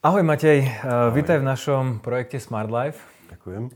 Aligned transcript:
Ahoj 0.00 0.24
Matej, 0.24 0.64
Ahoj. 0.64 1.12
vítaj 1.12 1.44
v 1.44 1.48
našom 1.52 2.00
projekte 2.00 2.40
Smart 2.40 2.72
Life. 2.72 3.04
Ďakujem. 3.28 3.68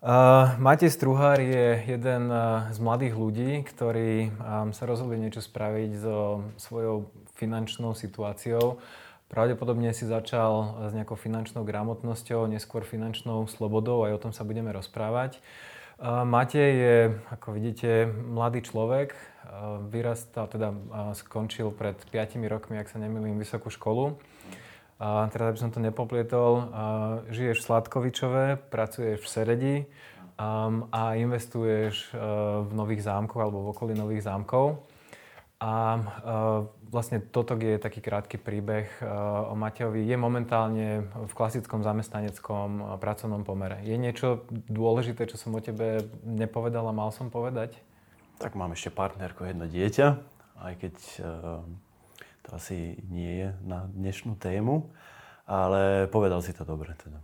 Uh, 0.00 0.56
Matej 0.56 0.88
Struhár 0.88 1.36
je 1.36 1.84
jeden 1.84 2.32
z 2.72 2.78
mladých 2.80 3.12
ľudí, 3.12 3.60
ktorí 3.68 4.32
um, 4.40 4.72
sa 4.72 4.88
rozhodli 4.88 5.20
niečo 5.20 5.44
spraviť 5.44 6.00
so 6.00 6.48
svojou 6.56 7.12
finančnou 7.36 7.92
situáciou. 7.92 8.80
Pravdepodobne 9.28 9.92
si 9.92 10.08
začal 10.08 10.80
s 10.88 10.96
nejakou 10.96 11.20
finančnou 11.20 11.60
gramotnosťou, 11.68 12.48
neskôr 12.48 12.80
finančnou 12.80 13.44
slobodou, 13.44 14.08
aj 14.08 14.16
o 14.16 14.22
tom 14.24 14.32
sa 14.32 14.48
budeme 14.48 14.72
rozprávať. 14.72 15.44
Uh, 16.00 16.24
Matej 16.24 16.70
je, 16.72 16.96
ako 17.36 17.52
vidíte, 17.52 18.08
mladý 18.08 18.64
človek, 18.64 19.12
uh, 19.12 19.76
vyrastal, 19.92 20.48
teda 20.48 20.72
skončil 21.12 21.68
pred 21.68 22.00
5 22.08 22.40
rokmi, 22.48 22.80
ak 22.80 22.88
sa 22.88 22.96
nemýlim, 22.96 23.36
vysokú 23.36 23.68
školu 23.68 24.16
a 25.00 25.24
teraz, 25.32 25.56
aby 25.56 25.58
som 25.64 25.72
to 25.72 25.80
nepoplietol, 25.80 26.68
žiješ 27.32 27.64
v 27.64 27.66
Sladkovičove, 27.66 28.44
pracuješ 28.68 29.24
v 29.24 29.28
Seredi 29.32 29.76
a 30.92 31.20
investuješ 31.20 32.16
uh, 32.16 32.64
v 32.64 32.72
nových 32.72 33.04
zámkoch 33.04 33.40
alebo 33.44 33.60
v 33.60 33.70
okolí 33.76 33.92
nových 33.92 34.24
zámkov. 34.24 34.80
A 35.60 36.00
uh, 36.00 36.64
vlastne 36.88 37.20
toto 37.20 37.52
je 37.60 37.76
taký 37.76 38.00
krátky 38.00 38.40
príbeh 38.40 38.88
uh, 39.04 39.52
o 39.52 39.54
Matejovi. 39.56 40.00
Je 40.08 40.16
momentálne 40.16 41.04
v 41.04 41.32
klasickom 41.36 41.84
zamestnaneckom 41.84 42.96
pracovnom 42.96 43.44
pomere. 43.44 43.84
Je 43.84 44.00
niečo 44.00 44.48
dôležité, 44.48 45.28
čo 45.28 45.36
som 45.36 45.52
o 45.52 45.60
tebe 45.60 46.08
nepovedal 46.24 46.88
a 46.88 46.96
mal 46.96 47.12
som 47.12 47.28
povedať? 47.28 47.76
Tak 48.40 48.56
mám 48.56 48.72
ešte 48.72 48.88
partnerku, 48.88 49.44
jedno 49.44 49.68
dieťa, 49.68 50.06
aj 50.64 50.74
keď 50.80 50.94
to 52.46 52.56
asi 52.56 52.98
nie 53.08 53.44
je 53.44 53.48
na 53.64 53.88
dnešnú 53.90 54.36
tému, 54.40 54.88
ale 55.44 56.06
povedal 56.08 56.40
si 56.40 56.54
to 56.54 56.64
dobre 56.64 56.94
teda. 56.96 57.18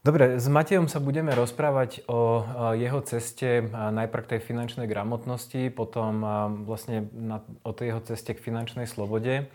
Dobre, 0.00 0.40
s 0.40 0.48
Matejom 0.48 0.88
sa 0.88 0.96
budeme 0.96 1.28
rozprávať 1.36 2.08
o 2.08 2.40
jeho 2.72 3.04
ceste 3.04 3.68
najprv 3.68 4.22
k 4.24 4.30
tej 4.32 4.40
finančnej 4.48 4.88
gramotnosti, 4.88 5.68
potom 5.76 6.24
vlastne 6.64 7.12
na, 7.12 7.44
o 7.60 7.76
tej 7.76 7.92
jeho 7.92 8.02
ceste 8.08 8.32
k 8.32 8.40
finančnej 8.40 8.88
slobode. 8.88 9.52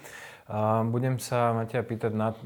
Budem 0.93 1.17
sa 1.17 1.49
Mateja 1.49 1.81
pýtať 1.81 2.13
na, 2.13 2.37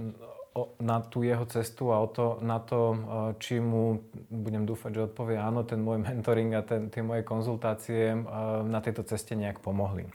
na 0.80 1.04
tú 1.04 1.28
jeho 1.28 1.44
cestu 1.52 1.92
a 1.92 2.00
o 2.00 2.08
to, 2.08 2.40
na 2.40 2.64
to, 2.64 2.96
či 3.36 3.60
mu, 3.60 4.00
budem 4.32 4.64
dúfať, 4.64 4.96
že 4.96 5.06
odpovie 5.12 5.36
áno, 5.36 5.68
ten 5.68 5.84
môj 5.84 6.00
mentoring 6.00 6.56
a 6.56 6.64
ten, 6.64 6.88
tie 6.88 7.04
moje 7.04 7.28
konzultácie 7.28 8.16
na 8.64 8.80
tejto 8.80 9.04
ceste 9.04 9.36
nejak 9.36 9.60
pomohli. 9.60 10.08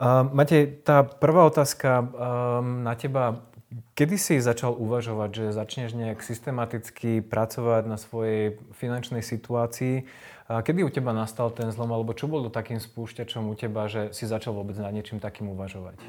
Uh, 0.00 0.24
Matej, 0.32 0.80
tá 0.80 1.04
prvá 1.04 1.44
otázka 1.44 2.00
um, 2.00 2.80
na 2.80 2.96
teba. 2.96 3.44
Kedy 3.92 4.16
si 4.16 4.40
začal 4.40 4.72
uvažovať, 4.72 5.28
že 5.28 5.44
začneš 5.52 5.92
nejak 5.92 6.24
systematicky 6.24 7.20
pracovať 7.20 7.84
na 7.84 8.00
svojej 8.00 8.56
finančnej 8.80 9.20
situácii? 9.20 10.08
Uh, 10.48 10.64
kedy 10.64 10.80
u 10.80 10.90
teba 10.90 11.12
nastal 11.12 11.52
ten 11.52 11.68
zlom, 11.68 11.92
alebo 11.92 12.16
čo 12.16 12.32
bolo 12.32 12.48
takým 12.48 12.80
spúšťačom 12.80 13.44
u 13.44 13.54
teba, 13.60 13.92
že 13.92 14.08
si 14.16 14.24
začal 14.24 14.56
vôbec 14.56 14.80
nad 14.80 14.88
niečím 14.88 15.20
takým 15.20 15.52
uvažovať? 15.52 16.00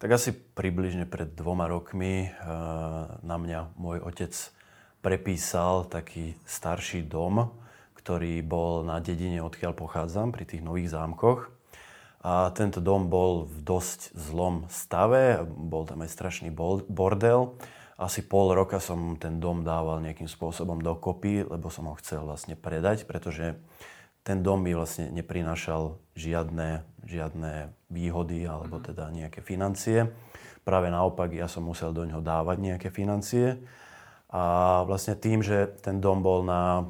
Tak 0.00 0.08
asi 0.08 0.32
približne 0.32 1.04
pred 1.04 1.36
dvoma 1.36 1.68
rokmi 1.68 2.32
uh, 2.32 3.12
na 3.20 3.36
mňa 3.36 3.76
môj 3.76 4.08
otec 4.08 4.32
prepísal 5.04 5.84
taký 5.84 6.32
starší 6.48 7.04
dom, 7.04 7.52
ktorý 7.92 8.40
bol 8.40 8.88
na 8.88 9.04
dedine, 9.04 9.44
odkiaľ 9.44 9.76
pochádzam, 9.76 10.32
pri 10.32 10.48
tých 10.48 10.64
nových 10.64 10.96
zámkoch. 10.96 11.52
A 12.22 12.54
tento 12.54 12.78
dom 12.78 13.10
bol 13.10 13.50
v 13.50 13.66
dosť 13.66 14.14
zlom 14.14 14.70
stave, 14.70 15.42
bol 15.44 15.82
tam 15.82 16.06
aj 16.06 16.10
strašný 16.14 16.54
bordel. 16.86 17.58
Asi 17.98 18.22
pol 18.22 18.54
roka 18.54 18.78
som 18.78 19.18
ten 19.18 19.42
dom 19.42 19.66
dával 19.66 19.98
nejakým 20.02 20.30
spôsobom 20.30 20.78
dokopy, 20.78 21.42
lebo 21.42 21.66
som 21.70 21.90
ho 21.90 21.98
chcel 21.98 22.22
vlastne 22.22 22.54
predať, 22.54 23.10
pretože 23.10 23.58
ten 24.22 24.38
dom 24.38 24.62
mi 24.62 24.70
vlastne 24.70 25.10
neprinášal 25.10 25.98
žiadne, 26.14 26.86
žiadne 27.02 27.74
výhody 27.90 28.46
alebo 28.46 28.78
mhm. 28.78 28.84
teda 28.86 29.04
nejaké 29.10 29.42
financie. 29.42 30.14
Práve 30.62 30.94
naopak, 30.94 31.34
ja 31.34 31.50
som 31.50 31.66
musel 31.66 31.90
do 31.90 32.06
ňoho 32.06 32.22
dávať 32.22 32.56
nejaké 32.62 32.88
financie. 32.94 33.58
A 34.32 34.80
vlastne 34.86 35.18
tým, 35.18 35.42
že 35.42 35.74
ten 35.82 35.98
dom 35.98 36.22
bol 36.22 36.46
na 36.46 36.86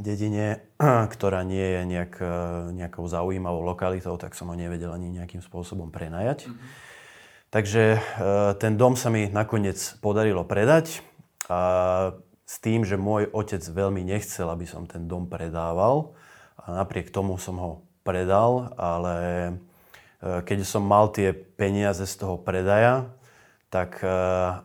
dedine, 0.00 0.64
ktorá 1.14 1.44
nie 1.46 1.62
je 1.62 1.80
nejak, 1.86 2.12
e, 2.18 2.26
nejakou 2.74 3.04
zaujímavou 3.06 3.62
lokalitou, 3.62 4.16
tak 4.16 4.34
som 4.34 4.48
ho 4.48 4.56
nevedel 4.56 4.90
ani 4.90 5.12
nejakým 5.12 5.44
spôsobom 5.44 5.92
prenajať. 5.92 6.48
Mm-hmm. 6.48 6.88
Takže 7.50 7.84
e, 7.96 8.00
ten 8.58 8.74
dom 8.78 8.94
sa 8.94 9.10
mi 9.12 9.28
nakoniec 9.28 9.78
podarilo 9.98 10.46
predať 10.46 11.02
a 11.50 11.60
s 12.46 12.56
tým, 12.58 12.82
že 12.82 12.98
môj 12.98 13.30
otec 13.30 13.62
veľmi 13.62 14.02
nechcel, 14.02 14.50
aby 14.50 14.66
som 14.66 14.86
ten 14.86 15.06
dom 15.06 15.30
predával 15.30 16.18
a 16.58 16.82
napriek 16.82 17.14
tomu 17.14 17.38
som 17.38 17.58
ho 17.62 17.72
predal, 18.02 18.74
ale 18.74 19.16
e, 20.18 20.42
keď 20.42 20.66
som 20.66 20.82
mal 20.82 21.14
tie 21.14 21.30
peniaze 21.34 22.02
z 22.02 22.14
toho 22.18 22.38
predaja, 22.38 23.10
tak 23.70 24.02
eh, 24.02 24.10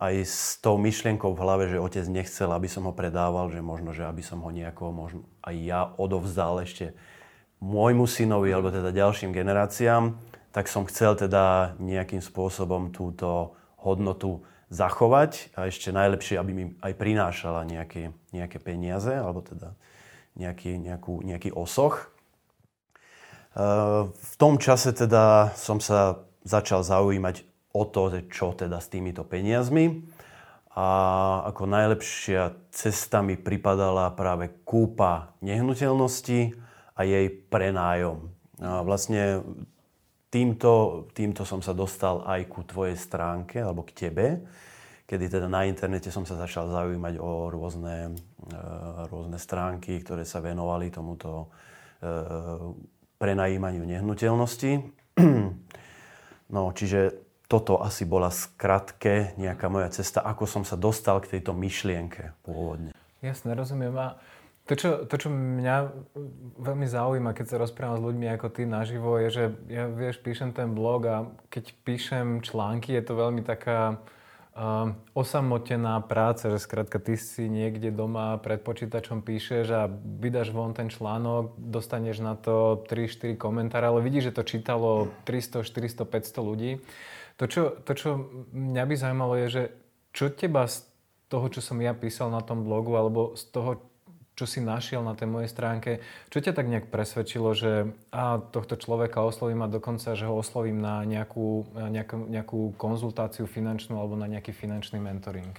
aj 0.01 0.15
s 0.25 0.57
tou 0.59 0.81
myšlienkou 0.81 1.37
v 1.37 1.41
hlave, 1.45 1.63
že 1.69 1.77
otec 1.77 2.05
nechcel, 2.09 2.49
aby 2.49 2.65
som 2.65 2.89
ho 2.89 2.93
predával, 2.93 3.53
že 3.53 3.61
možno, 3.61 3.93
že 3.93 4.03
aby 4.03 4.25
som 4.25 4.41
ho 4.41 4.49
nejako 4.49 4.89
možno 4.89 5.21
aj 5.45 5.55
ja 5.61 5.81
odovzdal 6.01 6.65
ešte 6.65 6.97
môjmu 7.61 8.09
synovi, 8.09 8.49
alebo 8.49 8.73
teda 8.73 8.89
ďalším 8.89 9.31
generáciám, 9.31 10.17
tak 10.49 10.65
som 10.65 10.89
chcel 10.89 11.13
teda 11.13 11.77
nejakým 11.77 12.19
spôsobom 12.19 12.89
túto 12.89 13.53
hodnotu 13.77 14.41
zachovať 14.73 15.53
a 15.53 15.69
ešte 15.69 15.93
najlepšie, 15.93 16.41
aby 16.41 16.51
mi 16.51 16.65
aj 16.81 16.93
prinášala 16.97 17.61
nejaké, 17.69 18.09
nejaké 18.33 18.57
peniaze, 18.57 19.13
alebo 19.13 19.45
teda 19.45 19.77
nejaký, 20.33 20.81
nejakú, 20.81 21.21
nejaký 21.21 21.53
osoch. 21.53 22.09
Eh, 23.53 24.09
v 24.09 24.33
tom 24.41 24.57
čase 24.57 24.97
teda 24.97 25.53
som 25.53 25.77
sa 25.77 26.25
začal 26.41 26.81
zaujímať 26.81 27.54
o 27.75 27.83
to, 27.83 28.23
čo 28.31 28.55
teda 28.55 28.79
s 28.79 28.87
týmito 28.87 29.27
peniazmi. 29.27 30.07
A 30.75 30.87
ako 31.51 31.71
najlepšia 31.71 32.71
cesta 32.71 33.23
mi 33.23 33.39
pripadala 33.39 34.11
práve 34.11 34.51
kúpa 34.63 35.35
nehnuteľnosti 35.39 36.55
a 36.95 37.01
jej 37.03 37.27
prenájom. 37.31 38.31
A 38.59 38.83
vlastne 38.83 39.43
týmto, 40.31 41.03
týmto 41.15 41.47
som 41.47 41.63
sa 41.63 41.71
dostal 41.71 42.23
aj 42.27 42.47
ku 42.51 42.67
tvojej 42.67 42.99
stránke, 42.99 43.63
alebo 43.63 43.87
k 43.87 44.07
tebe, 44.07 44.43
kedy 45.07 45.31
teda 45.31 45.47
na 45.47 45.63
internete 45.63 46.11
som 46.11 46.27
sa 46.27 46.35
začal 46.35 46.67
zaujímať 46.67 47.23
o 47.23 47.47
rôzne, 47.47 48.11
e, 48.51 48.59
rôzne 49.07 49.39
stránky, 49.39 50.03
ktoré 50.03 50.27
sa 50.27 50.43
venovali 50.43 50.91
tomuto 50.91 51.47
e, 52.03 52.09
prenajímaniu 53.15 53.83
nehnuteľnosti. 53.83 54.71
No, 56.45 56.69
čiže 56.77 57.24
toto 57.45 57.77
asi 57.81 58.03
bola 58.09 58.33
skratke 58.33 59.37
nejaká 59.37 59.69
moja 59.69 59.89
cesta, 59.93 60.21
ako 60.21 60.49
som 60.49 60.63
sa 60.65 60.73
dostal 60.73 61.21
k 61.21 61.37
tejto 61.37 61.53
myšlienke 61.53 62.33
pôvodne. 62.41 62.91
Jasne, 63.21 63.53
rozumiem. 63.53 63.93
A 63.97 64.17
to 64.65 64.73
čo, 64.73 64.89
to, 65.05 65.15
čo 65.21 65.29
mňa 65.29 65.75
veľmi 66.57 66.89
zaujíma, 66.89 67.37
keď 67.37 67.45
sa 67.53 67.61
rozprávam 67.61 68.01
s 68.01 68.05
ľuďmi 68.09 68.27
ako 68.33 68.47
ty 68.49 68.65
naživo, 68.65 69.21
je, 69.21 69.29
že 69.29 69.43
ja, 69.69 69.85
vieš, 69.85 70.25
píšem 70.25 70.57
ten 70.57 70.73
blog 70.73 71.05
a 71.05 71.17
keď 71.53 71.69
píšem 71.85 72.41
články, 72.41 72.97
je 72.97 73.03
to 73.05 73.13
veľmi 73.13 73.45
taká 73.45 74.01
uh, 74.57 74.89
osamotená 75.13 76.01
práca, 76.01 76.49
že 76.49 76.57
skrátka 76.57 76.97
ty 76.97 77.13
si 77.13 77.45
niekde 77.45 77.93
doma 77.93 78.41
pred 78.41 78.57
počítačom 78.65 79.21
píšeš 79.21 79.65
a 79.69 79.85
vydáš 79.93 80.49
von 80.49 80.73
ten 80.73 80.89
článok, 80.89 81.53
dostaneš 81.61 82.25
na 82.25 82.33
to 82.33 82.81
3-4 82.89 83.37
komentáre, 83.37 83.85
ale 83.85 84.01
vidíš, 84.01 84.33
že 84.33 84.35
to 84.41 84.49
čítalo 84.49 85.13
300, 85.29 85.61
400, 85.61 86.09
500 86.09 86.41
ľudí. 86.41 86.81
To 87.35 87.45
čo, 87.51 87.63
to, 87.83 87.91
čo 87.91 88.09
mňa 88.55 88.83
by 88.87 88.95
zaujímalo, 88.95 89.33
je, 89.43 89.47
že 89.51 89.63
čo 90.15 90.31
teba 90.31 90.71
z 90.71 90.87
toho, 91.27 91.51
čo 91.51 91.59
som 91.59 91.81
ja 91.83 91.91
písal 91.91 92.31
na 92.31 92.39
tom 92.39 92.63
blogu, 92.63 92.95
alebo 92.95 93.35
z 93.35 93.43
toho, 93.51 93.83
čo 94.35 94.43
si 94.43 94.59
našiel 94.59 94.99
na 94.99 95.15
tej 95.15 95.31
mojej 95.31 95.47
stránke, 95.47 96.03
čo 96.27 96.43
ťa 96.43 96.51
tak 96.51 96.67
nejak 96.67 96.91
presvedčilo, 96.91 97.55
že 97.55 97.91
a 98.11 98.39
tohto 98.39 98.75
človeka 98.75 99.23
oslovím 99.23 99.63
a 99.63 99.71
dokonca, 99.71 100.15
že 100.15 100.27
ho 100.27 100.35
oslovím 100.35 100.83
na 100.83 101.03
nejakú, 101.07 101.63
nejakú, 101.75 102.15
nejakú 102.27 102.59
konzultáciu 102.75 103.47
finančnú 103.47 103.95
alebo 103.95 104.19
na 104.19 104.27
nejaký 104.27 104.51
finančný 104.51 104.99
mentoring? 104.99 105.55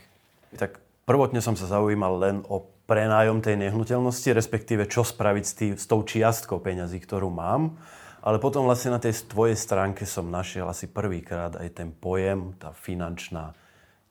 Tak 0.60 0.76
prvotne 1.08 1.40
som 1.40 1.56
sa 1.56 1.68
zaujímal 1.68 2.14
len 2.20 2.36
o 2.52 2.68
prenájom 2.86 3.40
tej 3.40 3.56
nehnuteľnosti, 3.58 4.30
respektíve 4.36 4.86
čo 4.86 5.02
spraviť 5.02 5.44
s, 5.44 5.52
tý, 5.56 5.66
s 5.74 5.88
tou 5.88 6.04
čiastkou 6.04 6.60
peňazí, 6.60 7.00
ktorú 7.00 7.32
mám. 7.32 7.80
Ale 8.26 8.42
potom 8.42 8.66
vlastne 8.66 8.90
na 8.90 8.98
tej 8.98 9.22
tvojej 9.30 9.54
stránke 9.54 10.02
som 10.02 10.26
našiel 10.26 10.66
asi 10.66 10.90
prvýkrát 10.90 11.54
aj 11.62 11.78
ten 11.78 11.94
pojem, 11.94 12.58
tá 12.58 12.74
finančná 12.74 13.54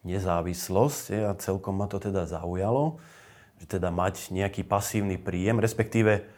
nezávislosť 0.08 1.28
a 1.28 1.36
celkom 1.36 1.76
ma 1.76 1.92
to 1.92 2.00
teda 2.00 2.24
zaujalo, 2.24 2.96
že 3.60 3.76
teda 3.76 3.92
mať 3.92 4.32
nejaký 4.32 4.64
pasívny 4.64 5.20
príjem, 5.20 5.60
respektíve 5.60 6.32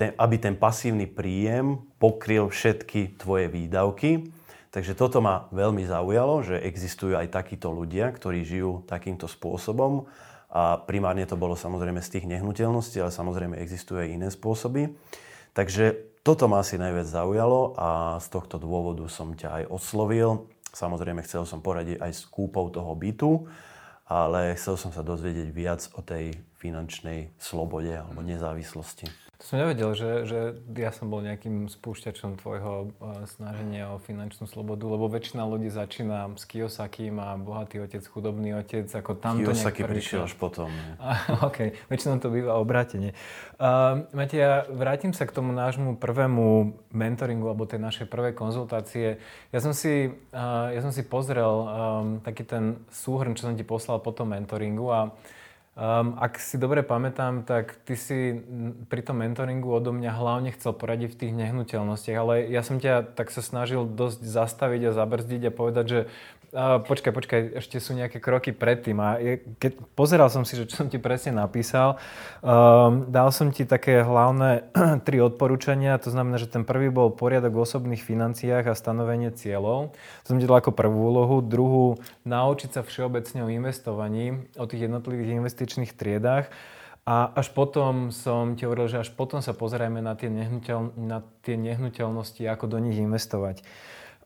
ten, 0.00 0.16
aby 0.16 0.40
ten 0.40 0.56
pasívny 0.56 1.04
príjem 1.04 1.84
pokryl 2.00 2.48
všetky 2.48 3.20
tvoje 3.20 3.52
výdavky. 3.52 4.32
Takže 4.72 4.96
toto 4.96 5.20
ma 5.20 5.44
veľmi 5.52 5.84
zaujalo, 5.84 6.40
že 6.40 6.56
existujú 6.56 7.20
aj 7.20 7.36
takíto 7.36 7.68
ľudia, 7.68 8.08
ktorí 8.16 8.48
žijú 8.48 8.88
takýmto 8.88 9.28
spôsobom. 9.28 10.08
A 10.48 10.80
primárne 10.88 11.28
to 11.28 11.36
bolo 11.36 11.52
samozrejme 11.52 12.00
z 12.00 12.16
tých 12.16 12.24
nehnuteľností, 12.32 12.96
ale 12.96 13.12
samozrejme 13.12 13.60
existujú 13.60 14.00
aj 14.00 14.08
iné 14.08 14.28
spôsoby. 14.32 14.96
Takže 15.52 16.09
toto 16.30 16.46
ma 16.46 16.62
asi 16.62 16.78
najviac 16.78 17.10
zaujalo 17.10 17.74
a 17.74 18.14
z 18.22 18.30
tohto 18.30 18.62
dôvodu 18.62 19.02
som 19.10 19.34
ťa 19.34 19.50
aj 19.50 19.64
oslovil. 19.66 20.46
Samozrejme 20.70 21.26
chcel 21.26 21.42
som 21.42 21.58
poradiť 21.58 21.98
aj 21.98 22.12
s 22.14 22.22
kúpou 22.30 22.70
toho 22.70 22.94
bytu, 22.94 23.50
ale 24.06 24.54
chcel 24.54 24.78
som 24.78 24.94
sa 24.94 25.02
dozvedieť 25.02 25.50
viac 25.50 25.90
o 25.98 26.06
tej 26.06 26.38
finančnej 26.54 27.34
slobode 27.34 27.90
alebo 27.90 28.22
nezávislosti. 28.22 29.10
To 29.40 29.44
som 29.48 29.56
nevedel, 29.56 29.96
že, 29.96 30.28
že 30.28 30.38
ja 30.76 30.92
som 30.92 31.08
bol 31.08 31.24
nejakým 31.24 31.72
spúšťačom 31.72 32.36
tvojho 32.44 32.92
uh, 32.92 33.24
snaženia 33.24 33.88
o 33.88 33.96
finančnú 33.96 34.44
slobodu, 34.44 34.84
lebo 34.84 35.08
väčšina 35.08 35.48
ľudí 35.48 35.72
začína 35.72 36.28
s 36.36 36.44
Kiyosakim 36.44 37.16
a 37.16 37.40
bohatý 37.40 37.80
otec, 37.80 38.04
chudobný 38.04 38.52
otec, 38.60 38.84
ako 38.92 39.16
tam 39.16 39.40
Kiyosaki 39.40 39.88
prišiel 39.88 40.28
až 40.28 40.36
potom. 40.36 40.68
OK, 41.48 41.72
väčšinou 41.88 42.20
to 42.20 42.28
býva 42.28 42.60
obrátenie. 42.60 43.16
Uh, 43.56 44.04
Matia, 44.12 44.68
vrátim 44.68 45.16
sa 45.16 45.24
k 45.24 45.32
tomu 45.32 45.56
nášmu 45.56 45.96
prvému 45.96 46.76
mentoringu, 46.92 47.48
alebo 47.48 47.64
tej 47.64 47.80
našej 47.80 48.12
prvej 48.12 48.36
konzultácie. 48.36 49.24
Ja 49.56 49.64
som 49.64 49.72
si, 49.72 50.12
uh, 50.36 50.68
ja 50.68 50.84
som 50.84 50.92
si 50.92 51.00
pozrel 51.00 51.48
um, 51.48 51.66
taký 52.20 52.44
ten 52.44 52.84
súhrn, 52.92 53.32
čo 53.32 53.48
som 53.48 53.56
ti 53.56 53.64
poslal 53.64 54.04
po 54.04 54.12
tom 54.12 54.36
mentoringu 54.36 54.84
a 54.92 55.16
Um, 55.78 56.18
ak 56.18 56.42
si 56.42 56.58
dobre 56.58 56.82
pamätám, 56.82 57.46
tak 57.46 57.78
ty 57.86 57.94
si 57.94 58.42
pri 58.90 59.06
tom 59.06 59.22
mentoringu 59.22 59.70
odo 59.70 59.94
mňa 59.94 60.12
hlavne 60.18 60.50
chcel 60.58 60.74
poradiť 60.74 61.14
v 61.14 61.18
tých 61.22 61.32
nehnuteľnostiach, 61.38 62.18
ale 62.18 62.34
ja 62.50 62.66
som 62.66 62.82
ťa 62.82 63.14
tak 63.14 63.30
sa 63.30 63.38
snažil 63.38 63.86
dosť 63.86 64.18
zastaviť 64.18 64.90
a 64.90 64.96
zabrzdiť 64.98 65.42
a 65.46 65.54
povedať, 65.54 65.84
že 65.86 66.00
Uh, 66.50 66.82
počkaj, 66.82 67.14
počkaj, 67.14 67.40
ešte 67.62 67.78
sú 67.78 67.94
nejaké 67.94 68.18
kroky 68.18 68.50
predtým. 68.50 68.98
A 68.98 69.22
keď 69.62 69.78
pozeral 69.94 70.26
som 70.34 70.42
si, 70.42 70.58
že 70.58 70.66
čo 70.66 70.82
som 70.82 70.90
ti 70.90 70.98
presne 70.98 71.38
napísal, 71.38 71.94
um, 72.42 73.06
dal 73.06 73.30
som 73.30 73.54
ti 73.54 73.62
také 73.62 74.02
hlavné 74.02 74.66
tri 75.06 75.22
odporúčania. 75.22 75.94
To 76.02 76.10
znamená, 76.10 76.42
že 76.42 76.50
ten 76.50 76.66
prvý 76.66 76.90
bol 76.90 77.14
poriadok 77.14 77.54
v 77.54 77.62
osobných 77.62 78.02
financiách 78.02 78.66
a 78.66 78.74
stanovenie 78.74 79.30
cieľov. 79.30 79.94
To 79.94 80.26
som 80.26 80.42
ti 80.42 80.50
dal 80.50 80.58
ako 80.58 80.74
prvú 80.74 81.14
úlohu. 81.14 81.38
Druhú, 81.38 82.02
naučiť 82.26 82.74
sa 82.74 82.82
všeobecne 82.82 83.46
o 83.46 83.52
investovaní, 83.54 84.50
o 84.58 84.66
tých 84.66 84.90
jednotlivých 84.90 85.38
investičných 85.38 85.94
triedách. 85.94 86.50
A 87.06 87.30
až 87.30 87.54
potom 87.54 88.10
som 88.10 88.58
ti 88.58 88.66
hovoril, 88.66 88.90
že 88.90 89.06
až 89.06 89.14
potom 89.14 89.38
sa 89.38 89.54
pozrieme 89.54 90.02
na 90.02 90.18
tie, 90.18 90.26
nehnuteľ, 90.26 90.98
na 90.98 91.22
tie 91.46 91.54
nehnuteľnosti, 91.54 92.42
ako 92.42 92.66
do 92.66 92.78
nich 92.82 92.98
investovať. 92.98 93.62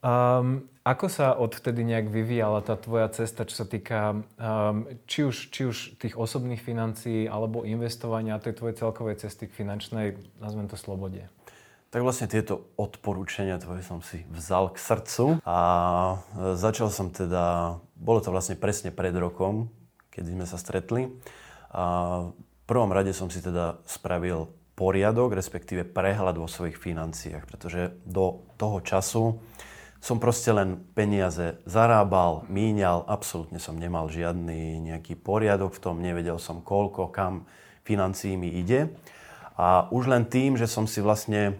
Um, 0.04 0.68
ako 0.84 1.08
sa 1.08 1.32
odvtedy 1.32 1.80
nejak 1.80 2.12
vyvíjala 2.12 2.60
tá 2.60 2.76
tvoja 2.76 3.08
cesta, 3.08 3.48
čo 3.48 3.56
sa 3.56 3.64
týka 3.64 4.20
um, 4.36 4.84
či, 5.08 5.24
už, 5.24 5.48
či 5.48 5.64
už 5.64 5.96
tých 5.96 6.20
osobných 6.20 6.60
financií 6.60 7.24
alebo 7.24 7.64
investovania 7.64 8.36
tej 8.36 8.60
tvojej 8.60 8.84
celkovej 8.84 9.24
cesty 9.24 9.48
k 9.48 9.56
finančnej, 9.64 10.20
nazvem 10.44 10.68
to, 10.68 10.76
slobode? 10.76 11.24
Tak 11.88 12.04
vlastne 12.04 12.28
tieto 12.28 12.68
odporúčania 12.76 13.56
tvoje 13.56 13.80
som 13.80 14.04
si 14.04 14.28
vzal 14.28 14.76
k 14.76 14.82
srdcu 14.82 15.40
a 15.48 15.58
e, 16.36 16.52
začal 16.52 16.92
som 16.92 17.08
teda, 17.08 17.78
bolo 17.96 18.20
to 18.20 18.28
vlastne 18.28 18.60
presne 18.60 18.92
pred 18.92 19.16
rokom, 19.16 19.72
keď 20.12 20.36
sme 20.36 20.44
sa 20.44 20.60
stretli. 20.60 21.08
A 21.72 21.84
v 22.28 22.64
prvom 22.68 22.92
rade 22.92 23.16
som 23.16 23.32
si 23.32 23.40
teda 23.40 23.80
spravil 23.88 24.52
poriadok, 24.76 25.32
respektíve 25.32 25.88
prehľad 25.88 26.36
vo 26.36 26.50
svojich 26.50 26.76
financiách, 26.76 27.48
pretože 27.48 27.96
do 28.04 28.44
toho 28.60 28.84
času 28.84 29.40
som 30.04 30.20
proste 30.20 30.52
len 30.52 30.84
peniaze 30.92 31.56
zarábal, 31.64 32.44
míňal, 32.52 33.08
absolútne 33.08 33.56
som 33.56 33.80
nemal 33.80 34.12
žiadny 34.12 34.76
nejaký 34.84 35.16
poriadok 35.16 35.72
v 35.72 35.80
tom, 35.80 36.04
nevedel 36.04 36.36
som 36.36 36.60
koľko, 36.60 37.08
kam 37.08 37.48
financií 37.88 38.36
mi 38.36 38.52
ide. 38.52 38.92
A 39.56 39.88
už 39.88 40.12
len 40.12 40.28
tým, 40.28 40.60
že 40.60 40.68
som 40.68 40.84
si 40.84 41.00
vlastne 41.00 41.56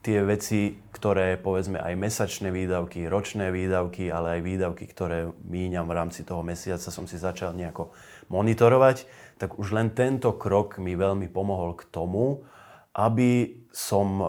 tie 0.00 0.24
veci, 0.24 0.80
ktoré 0.96 1.36
povedzme 1.36 1.76
aj 1.76 1.92
mesačné 1.92 2.48
výdavky, 2.48 3.04
ročné 3.04 3.52
výdavky, 3.52 4.08
ale 4.08 4.40
aj 4.40 4.40
výdavky, 4.40 4.84
ktoré 4.88 5.28
míňam 5.44 5.84
v 5.84 5.96
rámci 6.00 6.24
toho 6.24 6.40
mesiaca, 6.40 6.88
som 6.88 7.04
si 7.04 7.20
začal 7.20 7.52
nejako 7.52 7.92
monitorovať, 8.32 9.04
tak 9.36 9.60
už 9.60 9.76
len 9.76 9.92
tento 9.92 10.32
krok 10.40 10.80
mi 10.80 10.96
veľmi 10.96 11.28
pomohol 11.28 11.76
k 11.76 11.84
tomu, 11.92 12.48
aby 12.94 13.60
som 13.70 14.18
e, 14.18 14.26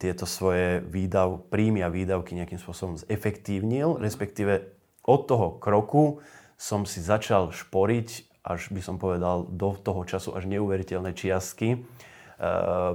tieto 0.00 0.24
svoje 0.24 0.80
výdav, 0.88 1.52
príjmy 1.52 1.84
a 1.84 1.92
výdavky 1.92 2.32
nejakým 2.32 2.56
spôsobom 2.56 2.96
zefektívnil, 2.96 4.00
respektíve 4.00 4.72
od 5.04 5.20
toho 5.28 5.60
kroku 5.60 6.24
som 6.56 6.88
si 6.88 7.04
začal 7.04 7.52
šporiť, 7.52 8.40
až 8.40 8.72
by 8.72 8.80
som 8.80 8.96
povedal, 8.96 9.44
do 9.52 9.76
toho 9.76 10.00
času 10.08 10.32
až 10.32 10.48
neuveriteľné 10.48 11.12
čiastky 11.12 11.76
e, 11.76 11.78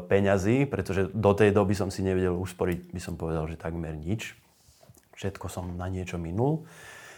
peňazí, 0.09 0.65
pretože 0.65 1.13
do 1.13 1.31
tej 1.37 1.53
doby 1.53 1.77
som 1.77 1.93
si 1.93 2.01
nevedel 2.01 2.33
usporiť, 2.33 2.89
by 2.89 3.01
som 3.01 3.13
povedal, 3.13 3.45
že 3.45 3.61
takmer 3.61 3.93
nič. 3.93 4.33
Všetko 5.13 5.45
som 5.53 5.77
na 5.77 5.85
niečo 5.85 6.17
minul. 6.17 6.65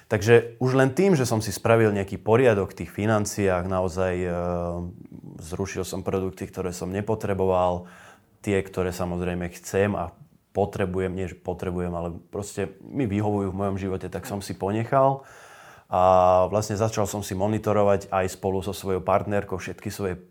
Takže 0.05 0.61
už 0.61 0.77
len 0.77 0.93
tým, 0.93 1.17
že 1.17 1.25
som 1.25 1.41
si 1.41 1.49
spravil 1.49 1.89
nejaký 1.89 2.21
poriadok 2.21 2.73
v 2.73 2.85
tých 2.85 2.91
financiách, 2.93 3.65
naozaj 3.65 4.13
e, 4.21 4.29
zrušil 5.41 5.81
som 5.81 6.05
produkty, 6.05 6.45
ktoré 6.45 6.69
som 6.69 6.93
nepotreboval, 6.93 7.89
tie, 8.45 8.61
ktoré 8.61 8.93
samozrejme 8.93 9.49
chcem 9.57 9.97
a 9.97 10.13
potrebujem, 10.53 11.09
nie 11.09 11.25
že 11.25 11.35
potrebujem, 11.35 11.89
ale 11.91 12.13
proste 12.29 12.77
mi 12.85 13.09
vyhovujú 13.09 13.49
v 13.49 13.59
mojom 13.59 13.77
živote, 13.81 14.07
tak 14.07 14.29
som 14.29 14.45
si 14.45 14.53
ponechal. 14.53 15.25
A 15.89 16.45
vlastne 16.53 16.77
začal 16.77 17.09
som 17.09 17.25
si 17.25 17.33
monitorovať 17.33 18.13
aj 18.13 18.25
spolu 18.29 18.61
so 18.61 18.73
svojou 18.73 19.01
partnerkou 19.01 19.57
všetky 19.57 19.89
svoje 19.89 20.21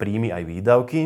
príjmy 0.00 0.32
aj 0.32 0.42
výdavky. 0.48 1.02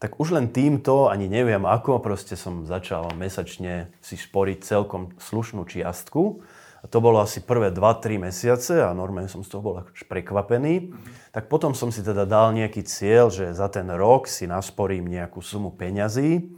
Tak 0.00 0.16
už 0.16 0.32
len 0.32 0.48
týmto, 0.48 1.12
ani 1.12 1.28
neviem 1.28 1.60
ako, 1.68 2.00
proste 2.00 2.32
som 2.32 2.64
začal 2.64 3.12
mesačne 3.20 3.92
si 4.00 4.16
šporiť 4.16 4.64
celkom 4.64 5.12
slušnú 5.20 5.68
čiastku. 5.68 6.40
A 6.80 6.88
to 6.88 7.04
bolo 7.04 7.20
asi 7.20 7.44
prvé 7.44 7.68
2-3 7.68 8.16
mesiace 8.16 8.80
a 8.80 8.96
normálne 8.96 9.28
som 9.28 9.44
z 9.44 9.52
toho 9.52 9.60
bol 9.60 9.74
až 9.84 10.00
prekvapený. 10.08 10.96
Tak 11.28 11.52
potom 11.52 11.76
som 11.76 11.92
si 11.92 12.00
teda 12.00 12.24
dal 12.24 12.56
nejaký 12.56 12.80
cieľ, 12.88 13.28
že 13.28 13.52
za 13.52 13.68
ten 13.68 13.84
rok 13.92 14.24
si 14.24 14.48
nasporím 14.48 15.04
nejakú 15.12 15.44
sumu 15.44 15.76
peňazí, 15.76 16.56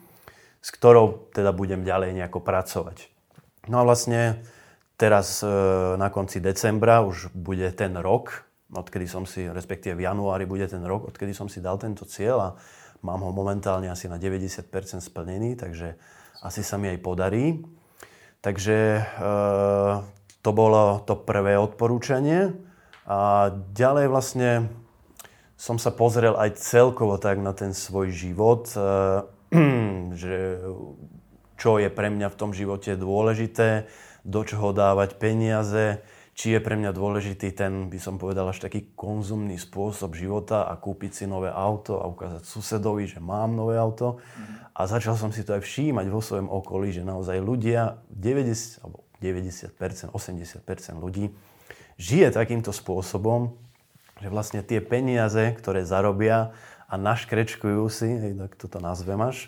s 0.62 0.68
ktorou 0.70 1.26
teda 1.35 1.50
budem 1.50 1.82
ďalej 1.82 2.14
nejako 2.23 2.38
pracovať. 2.38 3.11
No 3.66 3.82
a 3.82 3.87
vlastne 3.87 4.47
teraz 4.94 5.42
e, 5.42 5.50
na 5.99 6.06
konci 6.14 6.38
decembra 6.38 7.02
už 7.02 7.35
bude 7.35 7.66
ten 7.75 7.99
rok, 7.99 8.47
odkedy 8.70 9.11
som 9.11 9.26
si, 9.26 9.50
respektíve 9.50 9.99
v 9.99 10.06
januári 10.06 10.47
bude 10.47 10.70
ten 10.70 10.82
rok, 10.87 11.11
odkedy 11.11 11.35
som 11.35 11.50
si 11.50 11.58
dal 11.58 11.82
tento 11.82 12.06
cieľ 12.06 12.37
a 12.38 12.49
mám 13.02 13.26
ho 13.26 13.35
momentálne 13.35 13.90
asi 13.90 14.06
na 14.06 14.16
90% 14.23 14.70
splnený, 15.02 15.58
takže 15.58 15.99
asi 16.42 16.62
sa 16.62 16.78
mi 16.78 16.90
aj 16.90 16.99
podarí. 17.02 17.58
Takže 18.42 18.78
e, 18.99 19.02
to 20.42 20.50
bolo 20.50 20.99
to 21.06 21.14
prvé 21.14 21.54
odporúčanie. 21.54 22.50
A 23.06 23.50
ďalej 23.70 24.06
vlastne 24.11 24.50
som 25.54 25.78
sa 25.78 25.94
pozrel 25.94 26.34
aj 26.34 26.58
celkovo 26.58 27.22
tak 27.22 27.38
na 27.38 27.54
ten 27.54 27.70
svoj 27.70 28.11
život, 28.11 28.66
e, 28.75 28.82
že 30.20 30.58
čo 31.54 31.78
je 31.78 31.87
pre 31.87 32.11
mňa 32.11 32.34
v 32.34 32.38
tom 32.38 32.50
živote 32.50 32.99
dôležité, 32.99 33.87
do 34.26 34.42
čoho 34.42 34.75
dávať 34.75 35.14
peniaze, 35.22 36.02
či 36.42 36.58
je 36.58 36.58
pre 36.58 36.75
mňa 36.75 36.90
dôležitý 36.90 37.54
ten, 37.54 37.87
by 37.87 38.02
som 38.02 38.18
povedal, 38.18 38.50
až 38.50 38.66
taký 38.66 38.90
konzumný 38.99 39.54
spôsob 39.62 40.18
života 40.18 40.66
a 40.66 40.75
kúpiť 40.75 41.22
si 41.22 41.25
nové 41.30 41.46
auto 41.54 42.02
a 42.02 42.11
ukázať 42.11 42.42
susedovi, 42.42 43.06
že 43.06 43.22
mám 43.22 43.54
nové 43.54 43.78
auto. 43.78 44.18
Mm-hmm. 44.18 44.75
A 44.75 44.80
začal 44.90 45.14
som 45.14 45.30
si 45.30 45.46
to 45.46 45.54
aj 45.54 45.62
všímať 45.62 46.11
vo 46.11 46.18
svojom 46.18 46.50
okolí, 46.50 46.90
že 46.90 47.06
naozaj 47.06 47.38
ľudia, 47.38 48.02
90 48.11 48.82
alebo 48.82 49.06
90%, 49.22 50.11
80% 50.11 50.99
ľudí 50.99 51.30
žije 51.94 52.34
takýmto 52.34 52.75
spôsobom, 52.75 53.54
že 54.18 54.26
vlastne 54.26 54.66
tie 54.66 54.82
peniaze, 54.82 55.54
ktoré 55.62 55.87
zarobia 55.87 56.50
a 56.90 56.99
naškrečkujú 56.99 57.87
si, 57.87 58.11
hej, 58.11 58.34
tak 58.34 58.58
toto 58.58 58.82
nazvem 58.82 59.22
až, 59.22 59.46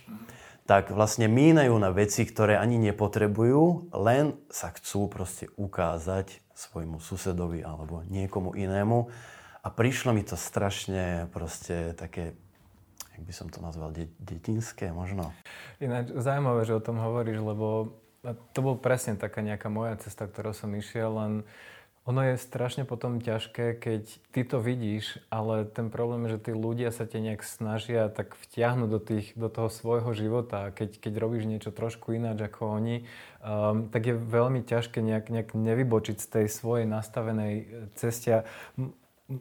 tak 0.64 0.88
vlastne 0.92 1.28
mínajú 1.28 1.76
na 1.76 1.92
veci, 1.92 2.24
ktoré 2.24 2.56
ani 2.56 2.80
nepotrebujú, 2.80 3.92
len 3.92 4.36
sa 4.48 4.72
chcú 4.72 5.12
proste 5.12 5.52
ukázať 5.60 6.40
svojmu 6.56 7.04
susedovi 7.04 7.60
alebo 7.60 8.00
niekomu 8.08 8.56
inému. 8.56 9.12
A 9.64 9.68
prišlo 9.72 10.12
mi 10.12 10.24
to 10.24 10.36
strašne 10.36 11.28
proste 11.32 11.92
také 11.96 12.36
jak 13.14 13.22
by 13.22 13.32
som 13.32 13.46
to 13.46 13.62
nazval, 13.62 13.94
de- 13.94 14.10
detinské 14.18 14.90
možno. 14.90 15.30
Ináč 15.78 16.10
zaujímavé, 16.10 16.66
že 16.66 16.74
o 16.74 16.82
tom 16.82 16.98
hovoríš, 16.98 17.38
lebo 17.38 17.94
to 18.50 18.58
bol 18.58 18.74
presne 18.74 19.14
taká 19.14 19.38
nejaká 19.44 19.70
moja 19.70 19.94
cesta, 20.02 20.26
ktorou 20.26 20.50
som 20.50 20.72
išiel, 20.74 21.14
len 21.14 21.32
Ono 22.04 22.20
je 22.20 22.36
strašne 22.36 22.84
potom 22.84 23.16
ťažké, 23.16 23.80
keď 23.80 24.02
ty 24.28 24.44
to 24.44 24.60
vidíš, 24.60 25.24
ale 25.32 25.64
ten 25.64 25.88
problém 25.88 26.28
je, 26.28 26.36
že 26.36 26.44
tí 26.44 26.52
ľudia 26.52 26.92
sa 26.92 27.08
te 27.08 27.16
nejak 27.16 27.40
snažia 27.40 28.12
tak 28.12 28.36
vtiahnuť 28.44 28.88
do, 28.92 29.00
tých, 29.00 29.32
do 29.40 29.48
toho 29.48 29.72
svojho 29.72 30.12
života. 30.12 30.68
Keď, 30.76 31.00
keď 31.00 31.12
robíš 31.16 31.48
niečo 31.48 31.72
trošku 31.72 32.12
ináč 32.12 32.44
ako 32.44 32.76
oni, 32.76 33.08
um, 33.40 33.88
tak 33.88 34.04
je 34.04 34.20
veľmi 34.20 34.60
ťažké 34.68 35.00
nejak, 35.00 35.32
nejak 35.32 35.56
nevybočiť 35.56 36.20
z 36.20 36.26
tej 36.28 36.46
svojej 36.52 36.84
nastavenej 36.84 37.54
e, 37.56 37.64
ceste. 37.96 38.44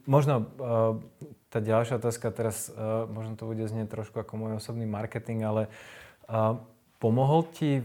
Možno 0.08 0.48
uh, 0.48 0.96
tá 1.52 1.60
ďalšia 1.60 2.00
otázka 2.00 2.32
teraz, 2.32 2.72
uh, 2.72 3.04
možno 3.12 3.36
to 3.36 3.44
bude 3.44 3.68
znieť 3.68 3.92
trošku 3.92 4.16
ako 4.24 4.40
môj 4.40 4.64
osobný 4.64 4.88
marketing, 4.88 5.44
ale 5.44 5.68
uh, 6.32 6.56
pomohol 7.04 7.44
ti 7.44 7.84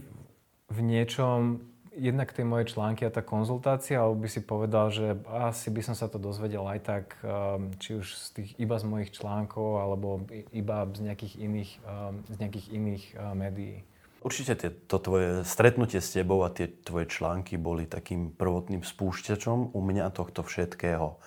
v 0.70 0.78
niečom 0.86 1.66
jednak 1.98 2.30
tie 2.30 2.46
moje 2.46 2.70
články 2.70 3.02
a 3.02 3.10
tá 3.10 3.20
konzultácia, 3.20 3.98
alebo 3.98 4.22
by 4.22 4.28
si 4.30 4.40
povedal, 4.40 4.94
že 4.94 5.18
asi 5.26 5.68
by 5.74 5.82
som 5.82 5.98
sa 5.98 6.06
to 6.06 6.16
dozvedel 6.16 6.64
aj 6.70 6.80
tak, 6.86 7.04
um, 7.26 7.74
či 7.82 7.98
už 7.98 8.06
z 8.14 8.26
tých, 8.38 8.50
iba 8.62 8.78
z 8.78 8.86
mojich 8.86 9.10
článkov, 9.10 9.82
alebo 9.82 10.22
iba 10.54 10.86
z 10.94 11.00
nejakých 11.10 11.34
iných, 11.42 11.70
um, 11.82 12.22
z 12.30 12.36
nejakých 12.38 12.66
iných 12.70 13.04
uh, 13.18 13.34
médií? 13.34 13.82
Určite 14.18 14.58
tie, 14.58 14.70
to 14.70 14.98
tvoje 14.98 15.46
stretnutie 15.46 16.02
s 16.02 16.10
tebou 16.10 16.42
a 16.42 16.50
tie 16.50 16.66
tvoje 16.66 17.06
články 17.06 17.54
boli 17.54 17.86
takým 17.86 18.34
prvotným 18.34 18.82
spúšťačom 18.82 19.74
u 19.74 19.80
mňa 19.82 20.10
tohto 20.10 20.42
všetkého. 20.42 21.18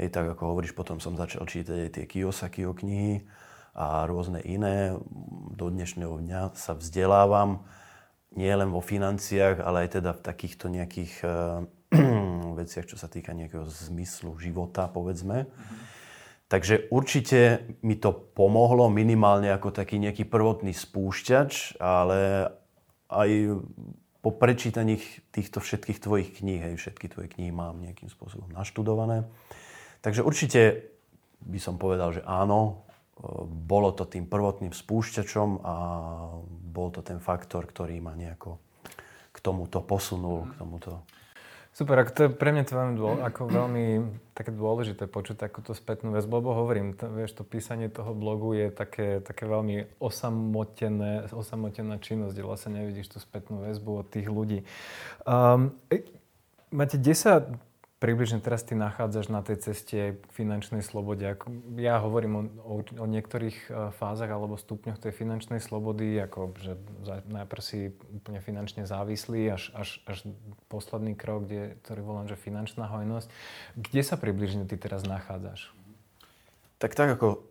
Hej, 0.00 0.08
tak 0.10 0.26
ako 0.26 0.54
hovoríš, 0.54 0.74
potom 0.74 0.98
som 0.98 1.14
začal 1.14 1.46
čítať 1.46 1.86
aj 1.86 1.90
tie 1.94 2.04
Kiyosakiho 2.08 2.74
knihy 2.74 3.22
a 3.78 4.08
rôzne 4.10 4.42
iné. 4.42 4.98
Do 5.54 5.70
dnešného 5.70 6.18
dňa 6.18 6.58
sa 6.58 6.74
vzdelávam 6.74 7.62
nie 8.36 8.52
len 8.52 8.72
vo 8.72 8.80
financiách, 8.80 9.60
ale 9.60 9.86
aj 9.86 10.00
teda 10.00 10.10
v 10.16 10.24
takýchto 10.24 10.66
nejakých 10.72 11.12
uh, 11.24 11.64
veciach, 12.60 12.86
čo 12.88 12.96
sa 12.96 13.08
týka 13.08 13.36
nejakého 13.36 13.68
zmyslu 13.68 14.36
života, 14.40 14.88
povedzme. 14.88 15.44
Mm-hmm. 15.44 15.90
Takže 16.52 16.92
určite 16.92 17.64
mi 17.80 17.96
to 17.96 18.12
pomohlo 18.12 18.92
minimálne 18.92 19.48
ako 19.48 19.72
taký 19.72 19.96
nejaký 19.96 20.28
prvotný 20.28 20.76
spúšťač, 20.76 21.80
ale 21.80 22.52
aj 23.08 23.56
po 24.20 24.30
prečítaní 24.36 25.00
týchto 25.32 25.64
všetkých 25.64 25.98
tvojich 25.98 26.30
kníh, 26.38 26.60
hej, 26.60 26.76
všetky 26.76 27.08
tvoje 27.08 27.32
knihy 27.32 27.50
mám 27.50 27.80
nejakým 27.80 28.12
spôsobom 28.12 28.52
naštudované. 28.52 29.24
Takže 30.04 30.20
určite 30.20 30.92
by 31.42 31.58
som 31.58 31.80
povedal, 31.80 32.14
že 32.14 32.22
áno, 32.28 32.84
bolo 33.46 33.94
to 33.94 34.04
tým 34.04 34.26
prvotným 34.26 34.74
spúšťačom 34.74 35.48
a 35.62 35.74
bol 36.72 36.88
to 36.90 37.00
ten 37.06 37.22
faktor, 37.22 37.64
ktorý 37.68 38.02
ma 38.02 38.18
nejako 38.18 38.58
k 39.32 39.38
tomuto 39.38 39.80
posunul, 39.80 40.50
k 40.50 40.52
tomuto 40.58 41.06
Super, 41.72 42.04
ako 42.04 42.10
to 42.12 42.20
je 42.28 42.30
pre 42.36 42.52
mňa 42.52 42.68
to 42.68 42.76
veľmi, 42.76 42.94
dôle, 43.00 43.18
ako 43.24 43.48
veľmi 43.48 43.84
také 44.36 44.52
dôležité 44.52 45.08
počuť 45.08 45.40
takúto 45.40 45.72
spätnú 45.72 46.12
väzbu, 46.12 46.44
lebo 46.44 46.52
hovorím, 46.52 46.92
to, 46.92 47.08
vieš, 47.08 47.32
to 47.32 47.48
písanie 47.48 47.88
toho 47.88 48.12
blogu 48.12 48.52
je 48.52 48.68
také, 48.68 49.24
také 49.24 49.48
veľmi 49.48 49.88
osamotené, 49.96 51.32
osamotená 51.32 51.96
činnosť, 51.96 52.36
kde 52.36 52.44
vlastne 52.44 52.70
nevidíš 52.76 53.16
tú 53.16 53.24
spätnú 53.24 53.64
väzbu 53.64 54.04
od 54.04 54.06
tých 54.12 54.28
ľudí. 54.28 54.68
Um, 55.24 55.72
máte 56.68 57.00
10 57.00 57.56
približne 58.02 58.42
teraz 58.42 58.66
ty 58.66 58.74
nachádzaš 58.74 59.30
na 59.30 59.46
tej 59.46 59.62
ceste 59.62 60.18
k 60.18 60.24
finančnej 60.34 60.82
slobode? 60.82 61.38
Ja 61.78 62.02
hovorím 62.02 62.34
o, 62.34 62.42
o, 62.66 62.76
o 62.82 63.06
niektorých 63.06 63.70
e, 63.70 63.94
fázach 63.94 64.26
alebo 64.26 64.58
stupňoch 64.58 64.98
tej 64.98 65.14
finančnej 65.14 65.62
slobody, 65.62 66.18
ako 66.18 66.50
že 66.58 66.74
najprv 67.30 67.62
si 67.62 67.94
úplne 68.10 68.42
finančne 68.42 68.90
závislý, 68.90 69.54
až, 69.54 69.70
až, 69.78 70.02
až 70.10 70.26
posledný 70.66 71.14
krok, 71.14 71.46
kde, 71.46 71.78
ktorý 71.86 72.00
volám, 72.02 72.26
že 72.26 72.34
finančná 72.34 72.90
hojnosť. 72.90 73.30
Kde 73.78 74.02
sa 74.02 74.18
približne 74.18 74.66
ty 74.66 74.74
teraz 74.74 75.06
nachádzaš? 75.06 75.70
Tak 76.82 76.98
tak 76.98 77.14
ako 77.14 77.46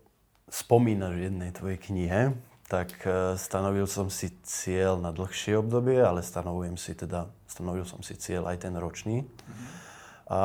spomínaš 0.51 1.15
v 1.15 1.25
jednej 1.31 1.51
tvojej 1.55 1.79
knihe, 1.79 2.21
tak 2.67 2.91
e, 3.07 3.39
stanovil 3.39 3.87
som 3.87 4.11
si 4.11 4.35
cieľ 4.43 4.99
na 4.99 5.15
dlhšie 5.15 5.55
obdobie, 5.55 6.03
ale 6.03 6.19
stanovujem 6.19 6.75
si 6.75 6.91
teda, 6.91 7.31
stanovil 7.47 7.87
som 7.87 8.03
si 8.03 8.19
cieľ 8.19 8.51
aj 8.51 8.67
ten 8.67 8.75
ročný. 8.75 9.23
Mm-hmm. 9.23 9.90
A 10.31 10.39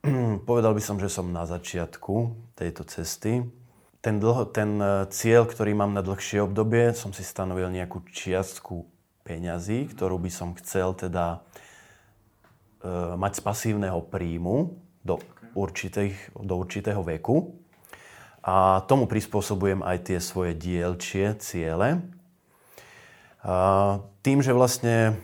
povedal 0.48 0.72
by 0.72 0.80
som, 0.80 0.96
že 0.96 1.12
som 1.12 1.28
na 1.28 1.44
začiatku 1.44 2.32
tejto 2.56 2.88
cesty. 2.88 3.44
Ten, 4.00 4.16
dlho, 4.16 4.48
ten 4.48 4.80
e, 4.80 5.08
cieľ, 5.12 5.44
ktorý 5.44 5.76
mám 5.76 5.92
na 5.92 6.00
dlhšie 6.00 6.40
obdobie, 6.44 6.96
som 6.96 7.12
si 7.12 7.20
stanovil 7.20 7.68
nejakú 7.68 8.04
čiastku 8.08 8.88
peňazí, 9.24 9.92
ktorú 9.92 10.16
by 10.20 10.30
som 10.32 10.56
chcel 10.56 10.96
teda 10.96 11.44
e, 12.80 12.88
mať 13.16 13.40
z 13.40 13.42
pasívneho 13.44 14.00
príjmu 14.04 14.76
do, 15.04 15.20
určitých, 15.52 16.16
do 16.36 16.56
určitého 16.60 17.00
veku. 17.04 17.60
A 18.44 18.84
tomu 18.88 19.08
prispôsobujem 19.08 19.80
aj 19.80 20.12
tie 20.12 20.18
svoje 20.20 20.52
dielčie 20.52 21.32
ciele. 21.40 22.04
A 23.40 23.56
tým, 24.20 24.44
že 24.44 24.52
vlastne 24.52 25.16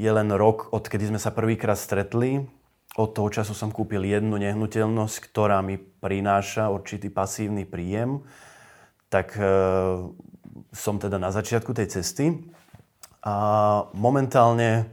je 0.00 0.08
len 0.08 0.32
rok, 0.32 0.72
odkedy 0.72 1.12
sme 1.12 1.20
sa 1.20 1.28
prvýkrát 1.28 1.76
stretli, 1.76 2.48
od 2.92 3.16
toho 3.16 3.28
času 3.32 3.56
som 3.56 3.72
kúpil 3.72 4.04
jednu 4.04 4.36
nehnuteľnosť, 4.36 5.16
ktorá 5.32 5.64
mi 5.64 5.80
prináša 5.80 6.68
určitý 6.68 7.08
pasívny 7.08 7.64
príjem, 7.64 8.20
tak 9.08 9.32
e, 9.40 9.44
som 10.76 11.00
teda 11.00 11.16
na 11.16 11.32
začiatku 11.32 11.72
tej 11.72 11.88
cesty. 11.88 12.52
A 13.24 13.36
momentálne, 13.96 14.70
e, 14.76 14.84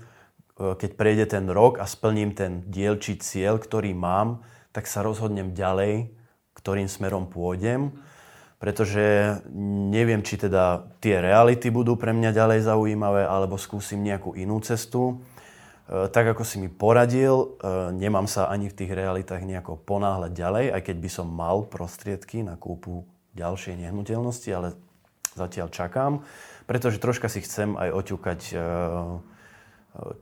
keď 0.80 0.92
prejde 0.96 1.26
ten 1.28 1.52
rok 1.52 1.84
a 1.84 1.86
splním 1.88 2.32
ten 2.32 2.64
dielčí 2.72 3.20
cieľ, 3.20 3.60
ktorý 3.60 3.92
mám, 3.92 4.48
tak 4.72 4.88
sa 4.88 5.04
rozhodnem 5.04 5.52
ďalej, 5.52 6.16
ktorým 6.56 6.88
smerom 6.88 7.28
pôjdem, 7.28 7.92
pretože 8.60 9.40
neviem, 9.92 10.20
či 10.20 10.36
teda 10.36 10.88
tie 11.00 11.24
reality 11.24 11.72
budú 11.72 11.96
pre 11.96 12.12
mňa 12.12 12.36
ďalej 12.36 12.68
zaujímavé, 12.68 13.24
alebo 13.24 13.56
skúsim 13.56 14.04
nejakú 14.04 14.36
inú 14.36 14.60
cestu. 14.60 15.24
E, 15.90 16.06
tak 16.14 16.38
ako 16.38 16.46
si 16.46 16.62
mi 16.62 16.70
poradil, 16.70 17.58
e, 17.58 17.66
nemám 17.98 18.30
sa 18.30 18.46
ani 18.46 18.70
v 18.70 18.78
tých 18.78 18.94
realitách 18.94 19.42
nejako 19.42 19.82
ponáhľať 19.82 20.32
ďalej, 20.38 20.66
aj 20.78 20.82
keď 20.86 20.98
by 21.02 21.10
som 21.10 21.28
mal 21.28 21.66
prostriedky 21.66 22.46
na 22.46 22.54
kúpu 22.54 23.10
ďalšej 23.34 23.82
nehnuteľnosti, 23.82 24.50
ale 24.54 24.78
zatiaľ 25.34 25.74
čakám, 25.74 26.22
pretože 26.70 27.02
troška 27.02 27.26
si 27.26 27.42
chcem 27.42 27.74
aj 27.74 27.90
oťukať, 27.90 28.42
e, 28.54 28.56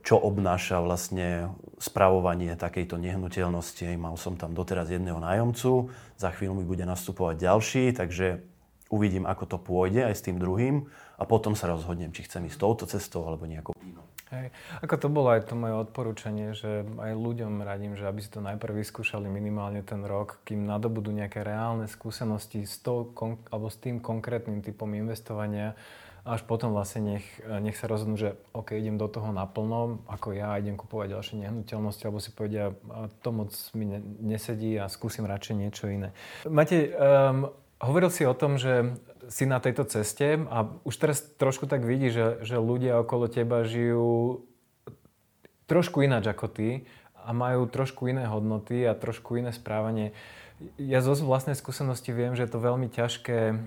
čo 0.00 0.16
obnáša 0.16 0.80
vlastne 0.80 1.52
spravovanie 1.76 2.56
takejto 2.56 2.96
nehnuteľnosti. 2.96 3.84
Mal 4.00 4.16
som 4.16 4.40
tam 4.40 4.56
doteraz 4.56 4.88
jedného 4.88 5.20
nájomcu, 5.20 5.92
za 6.16 6.32
chvíľu 6.32 6.56
mi 6.56 6.64
bude 6.64 6.88
nastupovať 6.88 7.36
ďalší, 7.44 7.84
takže 7.92 8.40
uvidím, 8.88 9.28
ako 9.28 9.44
to 9.44 9.58
pôjde 9.60 10.08
aj 10.08 10.14
s 10.16 10.24
tým 10.24 10.40
druhým 10.40 10.88
a 11.20 11.22
potom 11.28 11.52
sa 11.52 11.68
rozhodnem, 11.68 12.16
či 12.16 12.24
chcem 12.24 12.48
ísť 12.48 12.56
touto 12.56 12.88
cestou 12.88 13.28
alebo 13.28 13.44
nejakou 13.44 13.76
inou. 13.84 14.07
Hej. 14.28 14.52
Ako 14.84 15.00
to 15.00 15.08
bolo 15.08 15.32
aj 15.32 15.48
to 15.48 15.56
moje 15.56 15.72
odporúčanie, 15.72 16.52
že 16.52 16.84
aj 16.84 17.12
ľuďom 17.16 17.64
radím, 17.64 17.96
že 17.96 18.04
aby 18.04 18.20
si 18.20 18.28
to 18.28 18.44
najprv 18.44 18.84
vyskúšali 18.84 19.24
minimálne 19.24 19.80
ten 19.80 20.04
rok, 20.04 20.44
kým 20.44 20.68
nadobudú 20.68 21.08
nejaké 21.08 21.40
reálne 21.40 21.88
skúsenosti 21.88 22.68
s, 22.68 22.76
to, 22.84 23.08
alebo 23.48 23.72
s 23.72 23.80
tým 23.80 24.04
konkrétnym 24.04 24.60
typom 24.60 24.92
investovania, 24.92 25.72
až 26.28 26.44
potom 26.44 26.76
vlastne 26.76 27.16
nech, 27.16 27.26
nech 27.40 27.80
sa 27.80 27.88
rozhodnú, 27.88 28.20
že 28.20 28.36
OK, 28.52 28.76
idem 28.76 29.00
do 29.00 29.08
toho 29.08 29.32
naplno, 29.32 30.04
ako 30.12 30.36
ja 30.36 30.60
idem 30.60 30.76
kupovať 30.76 31.16
ďalšie 31.16 31.34
nehnuteľnosti, 31.48 32.02
alebo 32.04 32.20
si 32.20 32.30
povedia, 32.36 32.76
to 33.24 33.32
moc 33.32 33.56
mi 33.72 33.96
nesedí 34.20 34.76
a 34.76 34.92
skúsim 34.92 35.24
radšej 35.24 35.54
niečo 35.56 35.88
iné. 35.88 36.12
Matej, 36.44 36.92
um, 36.92 37.48
hovoril 37.82 38.10
si 38.10 38.26
o 38.26 38.34
tom, 38.34 38.58
že 38.58 38.98
si 39.28 39.44
na 39.44 39.60
tejto 39.60 39.84
ceste 39.84 40.40
a 40.48 40.66
už 40.88 40.94
teraz 40.96 41.20
trošku 41.20 41.68
tak 41.68 41.84
vidíš, 41.84 42.12
že, 42.12 42.26
že 42.54 42.56
ľudia 42.56 42.96
okolo 43.04 43.28
teba 43.28 43.62
žijú 43.62 44.42
trošku 45.68 46.00
ináč 46.00 46.32
ako 46.32 46.46
ty 46.48 46.68
a 47.12 47.36
majú 47.36 47.68
trošku 47.68 48.08
iné 48.08 48.24
hodnoty 48.24 48.88
a 48.88 48.96
trošku 48.96 49.36
iné 49.36 49.52
správanie. 49.52 50.16
Ja 50.80 51.04
zo 51.04 51.12
vlastnej 51.12 51.54
skúsenosti 51.54 52.10
viem, 52.10 52.32
že 52.32 52.48
je 52.48 52.52
to 52.56 52.64
veľmi 52.64 52.88
ťažké 52.88 53.60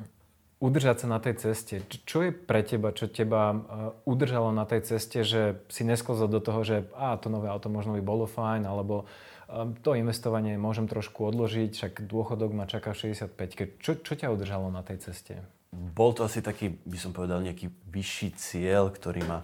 udržať 0.61 1.03
sa 1.03 1.07
na 1.09 1.17
tej 1.17 1.41
ceste. 1.41 1.81
Čo 2.05 2.29
je 2.29 2.31
pre 2.31 2.61
teba, 2.61 2.93
čo 2.93 3.09
teba 3.09 3.51
e, 3.51 3.57
udržalo 4.05 4.53
na 4.53 4.69
tej 4.69 4.93
ceste, 4.93 5.25
že 5.25 5.57
si 5.73 5.81
nesklzol 5.81 6.29
do 6.29 6.37
toho, 6.37 6.61
že 6.61 6.85
a 6.93 7.17
to 7.17 7.33
nové 7.33 7.49
auto 7.49 7.67
možno 7.67 7.97
by 7.97 8.03
bolo 8.05 8.29
fajn, 8.29 8.69
alebo 8.69 9.09
e, 9.49 9.73
to 9.81 9.97
investovanie 9.97 10.61
môžem 10.61 10.85
trošku 10.85 11.25
odložiť, 11.33 11.73
však 11.73 11.93
dôchodok 12.05 12.53
ma 12.53 12.69
čaká 12.69 12.93
65. 12.93 13.81
Čo, 13.81 14.05
čo 14.05 14.13
ťa 14.13 14.29
udržalo 14.29 14.69
na 14.69 14.85
tej 14.85 15.01
ceste? 15.09 15.41
Bol 15.73 16.13
to 16.13 16.29
asi 16.29 16.45
taký, 16.45 16.77
by 16.85 16.97
som 17.01 17.09
povedal, 17.09 17.41
nejaký 17.41 17.73
vyšší 17.89 18.37
cieľ, 18.37 18.93
ktorý 18.93 19.25
ma 19.25 19.41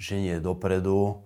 ženie 0.00 0.40
dopredu. 0.40 1.20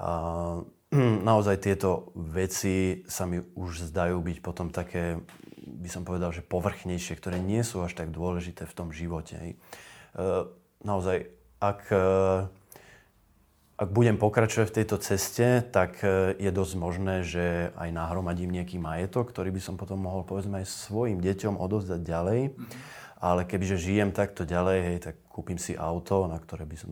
A 0.00 0.64
naozaj 1.28 1.60
tieto 1.60 2.08
veci 2.16 3.04
sa 3.04 3.28
mi 3.28 3.36
už 3.36 3.92
zdajú 3.92 4.16
byť 4.16 4.38
potom 4.40 4.72
také 4.72 5.20
by 5.62 5.88
som 5.90 6.02
povedal, 6.02 6.34
že 6.34 6.44
povrchnejšie, 6.44 7.18
ktoré 7.18 7.38
nie 7.38 7.62
sú 7.62 7.82
až 7.82 7.94
tak 7.94 8.10
dôležité 8.10 8.66
v 8.66 8.76
tom 8.76 8.88
živote. 8.90 9.38
E, 9.38 9.54
naozaj, 10.82 11.30
ak, 11.62 11.80
e, 11.88 12.06
ak 13.78 13.88
budem 13.90 14.18
pokračovať 14.18 14.66
v 14.70 14.76
tejto 14.82 14.96
ceste, 14.98 15.62
tak 15.70 16.02
e, 16.02 16.34
je 16.36 16.50
dosť 16.50 16.74
možné, 16.74 17.14
že 17.22 17.70
aj 17.78 17.90
nahromadím 17.94 18.50
nejaký 18.50 18.82
majetok, 18.82 19.30
ktorý 19.30 19.54
by 19.54 19.62
som 19.62 19.74
potom 19.78 20.02
mohol 20.02 20.26
povedzme 20.26 20.62
aj 20.62 20.66
svojim 20.68 21.22
deťom 21.22 21.58
odozdať 21.58 22.00
ďalej. 22.02 22.40
Ale 23.22 23.46
kebyže 23.46 23.78
žijem 23.78 24.10
takto 24.10 24.42
ďalej, 24.42 24.78
hej, 24.82 24.98
tak 24.98 25.14
kúpim 25.30 25.54
si 25.54 25.78
auto, 25.78 26.26
na 26.26 26.42
ktoré 26.42 26.66
by 26.66 26.74
som 26.74 26.90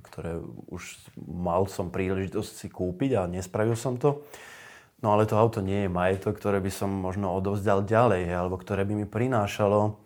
ktoré 0.00 0.40
už 0.72 0.96
mal 1.20 1.68
som 1.68 1.92
príležitosť 1.92 2.52
si 2.64 2.68
kúpiť 2.72 3.20
a 3.20 3.28
nespravil 3.28 3.76
som 3.76 4.00
to. 4.00 4.24
No 5.02 5.18
ale 5.18 5.26
to 5.26 5.34
auto 5.34 5.58
nie 5.58 5.86
je 5.86 5.90
majetok, 5.90 6.38
ktoré 6.38 6.62
by 6.62 6.70
som 6.70 6.86
možno 6.90 7.34
odovzdal 7.34 7.82
ďalej, 7.82 8.30
alebo 8.30 8.54
ktoré 8.54 8.86
by 8.86 9.02
mi 9.02 9.06
prinášalo, 9.06 9.98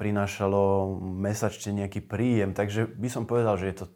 prinášalo 0.00 0.96
mesačne 0.98 1.84
nejaký 1.84 2.00
príjem. 2.00 2.56
Takže 2.56 2.88
by 2.88 3.08
som 3.12 3.28
povedal, 3.28 3.60
že 3.60 3.68
je 3.68 3.76
to 3.84 3.86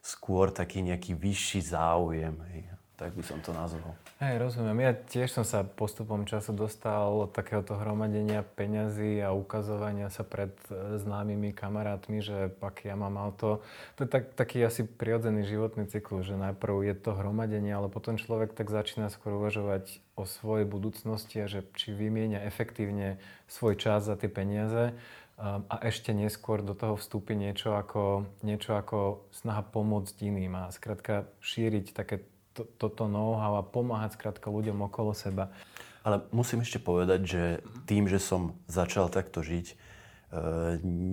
skôr 0.00 0.48
taký 0.48 0.80
nejaký 0.80 1.12
vyšší 1.12 1.60
záujem. 1.60 2.40
Hej. 2.48 2.77
Tak 2.98 3.14
by 3.14 3.22
som 3.22 3.38
to 3.38 3.54
nazval. 3.54 3.94
Hej, 4.18 4.42
rozumiem. 4.42 4.82
Ja 4.82 4.90
tiež 4.90 5.30
som 5.30 5.46
sa 5.46 5.62
postupom 5.62 6.26
času 6.26 6.50
dostal 6.50 7.14
od 7.14 7.30
takéhoto 7.30 7.78
hromadenia 7.78 8.42
peňazí 8.42 9.22
a 9.22 9.30
ukazovania 9.30 10.10
sa 10.10 10.26
pred 10.26 10.50
e, 10.66 10.98
známymi 10.98 11.54
kamarátmi, 11.54 12.18
že 12.18 12.50
pak 12.58 12.82
ja 12.82 12.98
mám 12.98 13.14
auto. 13.14 13.62
To 13.94 14.02
je 14.02 14.10
tak, 14.10 14.34
taký 14.34 14.66
asi 14.66 14.82
prirodzený 14.82 15.46
životný 15.46 15.86
cyklus, 15.86 16.26
že 16.26 16.34
najprv 16.34 16.90
je 16.90 16.94
to 16.98 17.14
hromadenie, 17.14 17.70
ale 17.70 17.86
potom 17.86 18.18
človek 18.18 18.58
tak 18.58 18.66
začína 18.66 19.14
skôr 19.14 19.38
uvažovať 19.38 20.02
o 20.18 20.26
svojej 20.26 20.66
budúcnosti 20.66 21.38
a 21.38 21.46
že 21.46 21.62
či 21.78 21.94
vymieňa 21.94 22.42
efektívne 22.50 23.22
svoj 23.46 23.78
čas 23.78 24.10
za 24.10 24.18
tie 24.18 24.26
peniaze 24.26 24.98
a 25.38 25.76
ešte 25.86 26.10
neskôr 26.10 26.66
do 26.66 26.74
toho 26.74 26.98
vstúpi 26.98 27.38
niečo 27.38 27.78
ako, 27.78 28.26
niečo 28.42 28.74
ako 28.74 29.22
snaha 29.30 29.62
pomôcť 29.62 30.26
iným 30.26 30.58
a 30.58 30.74
skrátka 30.74 31.30
šíriť 31.38 31.94
také 31.94 32.26
to, 32.58 32.66
toto 32.66 33.06
know-how 33.06 33.62
a 33.62 33.62
pomáhať 33.62 34.18
skrátka 34.18 34.50
ľuďom 34.50 34.90
okolo 34.90 35.14
seba. 35.14 35.54
Ale 36.02 36.26
musím 36.34 36.66
ešte 36.66 36.82
povedať, 36.82 37.20
že 37.22 37.42
tým, 37.86 38.10
že 38.10 38.18
som 38.18 38.58
začal 38.66 39.06
takto 39.06 39.46
žiť, 39.46 39.66
e, 39.70 39.74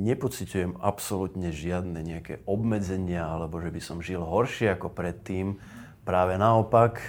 nepocitujem 0.06 0.74
absolútne 0.82 1.54
žiadne 1.54 2.02
nejaké 2.02 2.42
obmedzenia 2.50 3.30
alebo 3.30 3.62
že 3.62 3.70
by 3.70 3.82
som 3.82 4.02
žil 4.02 4.26
horšie 4.26 4.74
ako 4.74 4.90
predtým. 4.90 5.62
Práve 6.02 6.42
naopak, 6.42 6.98
e, 6.98 7.06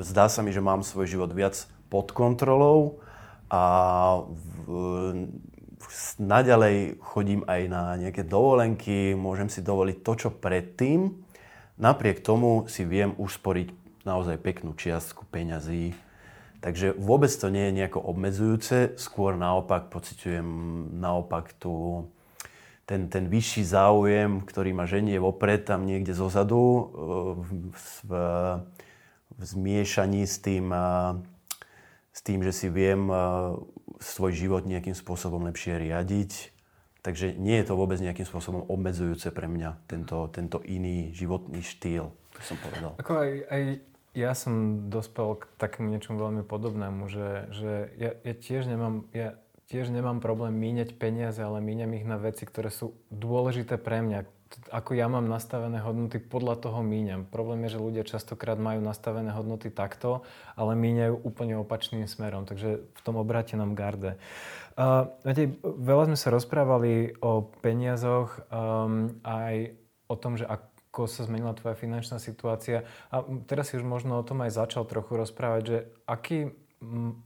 zdá 0.00 0.32
sa 0.32 0.40
mi, 0.40 0.52
že 0.52 0.64
mám 0.64 0.80
svoj 0.80 1.04
život 1.04 1.32
viac 1.36 1.68
pod 1.92 2.16
kontrolou 2.16 3.04
a 3.52 3.62
v, 4.66 5.28
naďalej 6.18 6.98
chodím 6.98 7.46
aj 7.46 7.62
na 7.70 7.82
nejaké 7.96 8.26
dovolenky, 8.26 9.14
môžem 9.14 9.46
si 9.46 9.62
dovoliť 9.62 9.96
to, 10.02 10.12
čo 10.26 10.28
predtým. 10.34 11.25
Napriek 11.76 12.24
tomu 12.24 12.64
si 12.66 12.88
viem 12.88 13.12
už 13.20 13.36
sporiť 13.40 13.68
naozaj 14.08 14.40
peknú 14.40 14.72
čiastku 14.72 15.28
peňazí. 15.28 15.92
Takže 16.64 16.96
vôbec 16.96 17.28
to 17.28 17.52
nie 17.52 17.68
je 17.68 17.76
nejako 17.84 18.00
obmedzujúce, 18.00 18.96
skôr 18.96 19.36
naopak 19.36 19.92
pociťujem 19.92 20.48
naopak 20.98 21.52
tú, 21.60 22.08
ten, 22.88 23.12
ten 23.12 23.28
vyšší 23.28 23.62
záujem, 23.62 24.40
ktorý 24.42 24.72
ma 24.72 24.88
ženie 24.88 25.20
vopred 25.20 25.68
tam 25.68 25.84
niekde 25.84 26.16
zozadu 26.16 26.90
v, 27.44 27.48
v, 27.76 28.10
v 29.36 29.40
zmiešaní 29.44 30.24
s 30.24 30.40
tým 30.40 30.72
s 32.16 32.24
tým, 32.24 32.40
že 32.40 32.52
si 32.56 32.72
viem 32.72 33.12
eh, 33.12 33.20
svoj 34.00 34.32
život 34.32 34.64
nejakým 34.64 34.96
spôsobom 34.96 35.44
lepšie 35.44 35.76
riadiť. 35.76 36.55
Takže 37.06 37.38
nie 37.38 37.62
je 37.62 37.70
to 37.70 37.78
vôbec 37.78 38.02
nejakým 38.02 38.26
spôsobom 38.26 38.66
obmedzujúce 38.66 39.30
pre 39.30 39.46
mňa, 39.46 39.86
tento, 39.86 40.26
tento 40.34 40.58
iný 40.66 41.14
životný 41.14 41.62
štýl, 41.62 42.10
to 42.10 42.40
som 42.42 42.58
povedal. 42.58 42.98
Ako 42.98 43.22
aj, 43.22 43.32
aj 43.46 43.62
ja 44.18 44.34
som 44.34 44.88
dospel 44.90 45.38
k 45.38 45.46
takému 45.54 45.86
niečomu 45.86 46.18
veľmi 46.18 46.42
podobnému, 46.42 47.06
že, 47.06 47.46
že 47.54 47.72
ja, 47.94 48.10
ja, 48.26 48.34
tiež 48.34 48.66
nemám, 48.66 49.06
ja 49.14 49.38
tiež 49.70 49.94
nemám 49.94 50.18
problém 50.18 50.54
míňať 50.58 50.98
peniaze, 50.98 51.38
ale 51.38 51.62
míňam 51.62 51.94
ich 51.94 52.06
na 52.06 52.18
veci, 52.18 52.42
ktoré 52.42 52.74
sú 52.74 52.98
dôležité 53.14 53.78
pre 53.78 54.02
mňa, 54.02 54.26
ako 54.70 54.94
ja 54.94 55.10
mám 55.10 55.26
nastavené 55.26 55.82
hodnoty, 55.82 56.22
podľa 56.22 56.62
toho 56.62 56.80
míňam. 56.82 57.26
Problém 57.26 57.66
je, 57.66 57.76
že 57.76 57.82
ľudia 57.82 58.04
častokrát 58.06 58.56
majú 58.56 58.78
nastavené 58.78 59.34
hodnoty 59.34 59.74
takto, 59.74 60.22
ale 60.54 60.78
míňajú 60.78 61.22
úplne 61.26 61.58
opačným 61.58 62.06
smerom. 62.06 62.46
Takže 62.46 62.82
v 62.82 63.00
tom 63.02 63.18
obrátenom 63.18 63.74
garde. 63.74 64.18
Uh, 64.76 65.10
viete, 65.26 65.56
veľa 65.62 66.12
sme 66.12 66.18
sa 66.20 66.28
rozprávali 66.30 67.16
o 67.18 67.48
peniazoch, 67.64 68.44
um, 68.52 69.18
aj 69.24 69.74
o 70.06 70.14
tom, 70.14 70.38
že 70.38 70.46
ako 70.46 71.10
sa 71.10 71.26
zmenila 71.26 71.56
tvoja 71.56 71.74
finančná 71.74 72.22
situácia. 72.22 72.86
A 73.10 73.24
teraz 73.50 73.72
si 73.72 73.80
už 73.80 73.84
možno 73.84 74.20
o 74.20 74.26
tom 74.26 74.44
aj 74.46 74.54
začal 74.54 74.86
trochu 74.86 75.18
rozprávať, 75.18 75.62
že 75.64 75.78
aký 76.06 76.54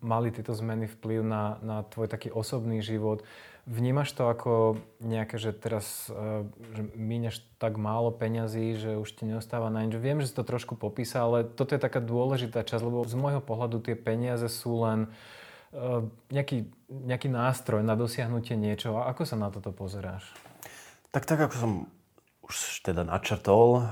mali 0.01 0.31
tieto 0.31 0.55
zmeny 0.55 0.87
vplyv 0.87 1.21
na, 1.27 1.59
na 1.61 1.83
tvoj 1.83 2.07
taký 2.07 2.31
osobný 2.31 2.81
život, 2.81 3.27
Vnímaš 3.69 4.17
to 4.17 4.25
ako 4.29 4.81
nejaké, 5.05 5.37
že 5.37 5.53
teraz 5.53 6.09
uh, 6.09 6.45
že 6.73 6.83
míňaš 6.97 7.45
tak 7.61 7.77
málo 7.77 8.09
peňazí, 8.09 8.77
že 8.81 8.91
už 8.97 9.09
ti 9.17 9.29
neostáva 9.29 9.69
na 9.69 9.85
nič. 9.85 9.97
Viem, 10.01 10.25
že 10.25 10.33
si 10.33 10.37
to 10.37 10.45
trošku 10.45 10.81
popísal, 10.81 11.29
ale 11.29 11.39
toto 11.45 11.77
je 11.77 11.81
taká 11.81 12.01
dôležitá 12.01 12.65
časť, 12.65 12.83
lebo 12.83 13.05
z 13.05 13.15
môjho 13.21 13.45
pohľadu 13.45 13.85
tie 13.85 13.97
peniaze 13.97 14.49
sú 14.49 14.85
len 14.85 15.13
uh, 15.77 16.07
nejaký, 16.33 16.73
nejaký 16.89 17.29
nástroj 17.29 17.85
na 17.85 17.95
dosiahnutie 17.95 18.57
niečoho. 18.57 19.05
Ako 19.05 19.29
sa 19.29 19.37
na 19.37 19.53
toto 19.53 19.71
pozeráš? 19.73 20.25
Tak 21.13 21.27
tak, 21.27 21.39
ako 21.51 21.55
som 21.55 21.73
už 22.51 22.83
teda 22.83 23.07
načrtol, 23.07 23.79
um, 23.79 23.83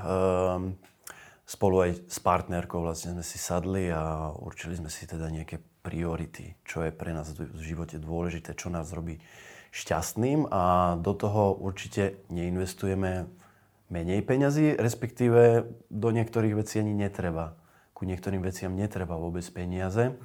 spolu 1.49 1.89
aj 1.89 1.91
s 2.05 2.19
partnerkou 2.21 2.83
vlastne 2.83 3.17
sme 3.17 3.25
si 3.25 3.41
sadli 3.41 3.89
a 3.89 4.29
určili 4.35 4.77
sme 4.77 4.91
si 4.91 5.09
teda 5.09 5.31
nejaké 5.33 5.57
priority, 5.81 6.59
čo 6.67 6.85
je 6.85 6.91
pre 6.93 7.15
nás 7.15 7.31
v 7.33 7.61
živote 7.63 7.97
dôležité, 7.97 8.53
čo 8.53 8.69
nás 8.69 8.91
robí 8.91 9.17
šťastným 9.69 10.49
a 10.49 10.95
do 10.97 11.13
toho 11.13 11.53
určite 11.53 12.21
neinvestujeme 12.33 13.29
menej 13.89 14.21
peňazí, 14.21 14.77
respektíve 14.77 15.65
do 15.89 16.09
niektorých 16.13 16.53
vecí 16.57 16.81
ani 16.81 16.93
netreba. 16.93 17.57
Ku 17.93 18.05
niektorým 18.05 18.39
veciam 18.39 18.71
netreba 18.77 19.17
vôbec 19.17 19.43
peniaze. 19.51 20.15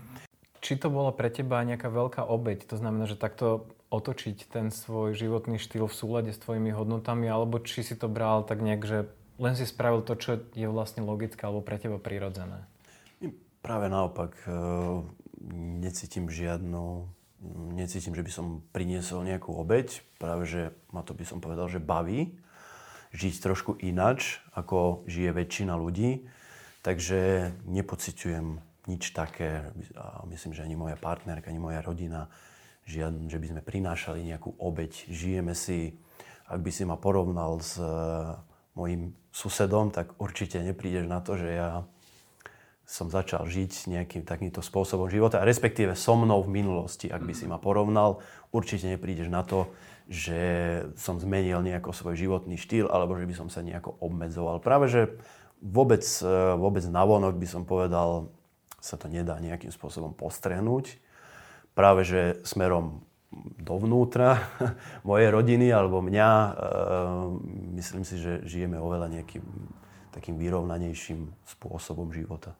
Či 0.64 0.80
to 0.80 0.88
bola 0.88 1.12
pre 1.12 1.28
teba 1.28 1.60
nejaká 1.60 1.92
veľká 1.92 2.24
obeď? 2.24 2.64
To 2.72 2.80
znamená, 2.80 3.04
že 3.04 3.20
takto 3.20 3.68
otočiť 3.92 4.48
ten 4.48 4.72
svoj 4.72 5.12
životný 5.12 5.60
štýl 5.60 5.86
v 5.86 5.94
súlade 5.96 6.30
s 6.32 6.40
tvojimi 6.40 6.72
hodnotami, 6.72 7.28
alebo 7.28 7.60
či 7.60 7.84
si 7.84 7.94
to 7.94 8.08
bral 8.08 8.42
tak 8.46 8.64
nejak, 8.64 8.82
že 8.84 8.98
len 9.36 9.54
si 9.58 9.66
spravil 9.66 10.00
to, 10.06 10.14
čo 10.14 10.40
je 10.54 10.66
vlastne 10.70 11.02
logické 11.02 11.42
alebo 11.44 11.60
pre 11.60 11.76
teba 11.76 11.98
prirodzené? 11.98 12.64
Práve 13.64 13.88
naopak, 13.88 14.36
e, 14.44 14.52
necítim 15.80 16.28
žiadnu 16.28 17.08
necítim, 17.76 18.16
že 18.16 18.24
by 18.24 18.32
som 18.32 18.46
priniesol 18.72 19.24
nejakú 19.24 19.52
obeď. 19.52 20.00
Práve, 20.16 20.48
že 20.48 20.62
ma 20.90 21.04
to 21.04 21.12
by 21.12 21.24
som 21.28 21.38
povedal, 21.38 21.68
že 21.68 21.82
baví 21.82 22.36
žiť 23.14 23.34
trošku 23.38 23.78
inač, 23.78 24.42
ako 24.58 25.06
žije 25.06 25.30
väčšina 25.30 25.78
ľudí. 25.78 26.26
Takže 26.82 27.52
nepociťujem 27.64 28.46
nič 28.90 29.16
také, 29.16 29.72
a 29.96 30.26
myslím, 30.28 30.52
že 30.52 30.66
ani 30.66 30.76
moja 30.76 30.98
partnerka, 30.98 31.48
ani 31.48 31.62
moja 31.62 31.80
rodina, 31.80 32.28
žiadne, 32.84 33.32
že 33.32 33.40
by 33.40 33.46
sme 33.56 33.62
prinášali 33.64 34.20
nejakú 34.28 34.60
obeď. 34.60 35.08
Žijeme 35.08 35.56
si, 35.56 35.96
ak 36.44 36.60
by 36.60 36.68
si 36.68 36.84
ma 36.84 37.00
porovnal 37.00 37.56
s 37.64 37.80
uh, 37.80 38.36
mojim 38.76 39.16
susedom, 39.32 39.88
tak 39.88 40.12
určite 40.20 40.60
neprídeš 40.60 41.08
na 41.08 41.24
to, 41.24 41.40
že 41.40 41.48
ja 41.48 41.88
som 42.84 43.08
začal 43.08 43.48
žiť 43.48 43.88
nejakým 43.88 44.22
takýmto 44.28 44.60
spôsobom 44.60 45.08
života, 45.08 45.40
respektíve 45.40 45.96
so 45.96 46.14
mnou 46.20 46.44
v 46.44 46.60
minulosti, 46.60 47.08
ak 47.08 47.24
by 47.24 47.32
si 47.32 47.48
ma 47.48 47.56
porovnal, 47.56 48.20
určite 48.52 48.92
neprídeš 48.92 49.32
na 49.32 49.40
to, 49.40 49.72
že 50.04 50.36
som 51.00 51.16
zmenil 51.16 51.64
nejako 51.64 51.96
svoj 51.96 52.20
životný 52.20 52.60
štýl 52.60 52.92
alebo 52.92 53.16
že 53.16 53.24
by 53.24 53.34
som 53.34 53.48
sa 53.48 53.64
nejako 53.64 53.96
obmedzoval. 54.04 54.60
Práve, 54.60 54.92
že 54.92 55.16
vôbec, 55.64 56.04
e, 56.04 56.28
vôbec 56.60 56.84
navonok 56.84 57.40
by 57.40 57.48
som 57.48 57.64
povedal, 57.64 58.28
sa 58.84 59.00
to 59.00 59.08
nedá 59.08 59.40
nejakým 59.40 59.72
spôsobom 59.72 60.12
postrehnúť. 60.12 61.00
Práve, 61.72 62.04
že 62.04 62.44
smerom 62.44 63.00
dovnútra 63.56 64.44
mojej 65.08 65.32
rodiny 65.32 65.72
alebo 65.72 66.04
mňa, 66.04 66.30
e, 66.30 66.50
myslím 67.80 68.04
si, 68.04 68.20
že 68.20 68.44
žijeme 68.44 68.76
oveľa 68.76 69.08
nejakým 69.08 69.44
takým 70.12 70.36
vyrovnanejším 70.36 71.32
spôsobom 71.48 72.12
života. 72.12 72.54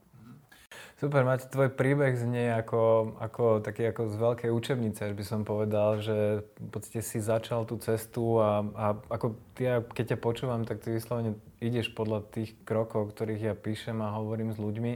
Super, 0.94 1.26
máte 1.26 1.50
tvoj 1.50 1.74
príbeh 1.74 2.14
znie 2.14 2.54
ako, 2.54 3.14
ako 3.18 3.59
taký 3.66 3.90
ako 3.90 4.14
z 4.14 4.16
veľkej 4.16 4.50
učebnice, 4.54 5.11
by 5.11 5.24
som 5.26 5.42
povedal, 5.42 5.98
že 5.98 6.46
v 6.54 6.68
podstate 6.70 7.02
si 7.02 7.18
začal 7.18 7.66
tú 7.66 7.83
cestu 7.83 8.38
a, 8.38 8.62
a 8.78 8.87
ako 9.11 9.35
ja, 9.59 9.83
keď 9.83 10.14
ťa 10.14 10.18
počúvam, 10.22 10.62
tak 10.62 10.87
ty 10.87 10.94
vyslovene 10.94 11.35
ideš 11.59 11.90
podľa 11.90 12.22
tých 12.30 12.54
krokov, 12.62 13.11
ktorých 13.11 13.42
ja 13.42 13.54
píšem 13.59 13.98
a 13.98 14.14
hovorím 14.14 14.54
s 14.54 14.59
ľuďmi. 14.62 14.92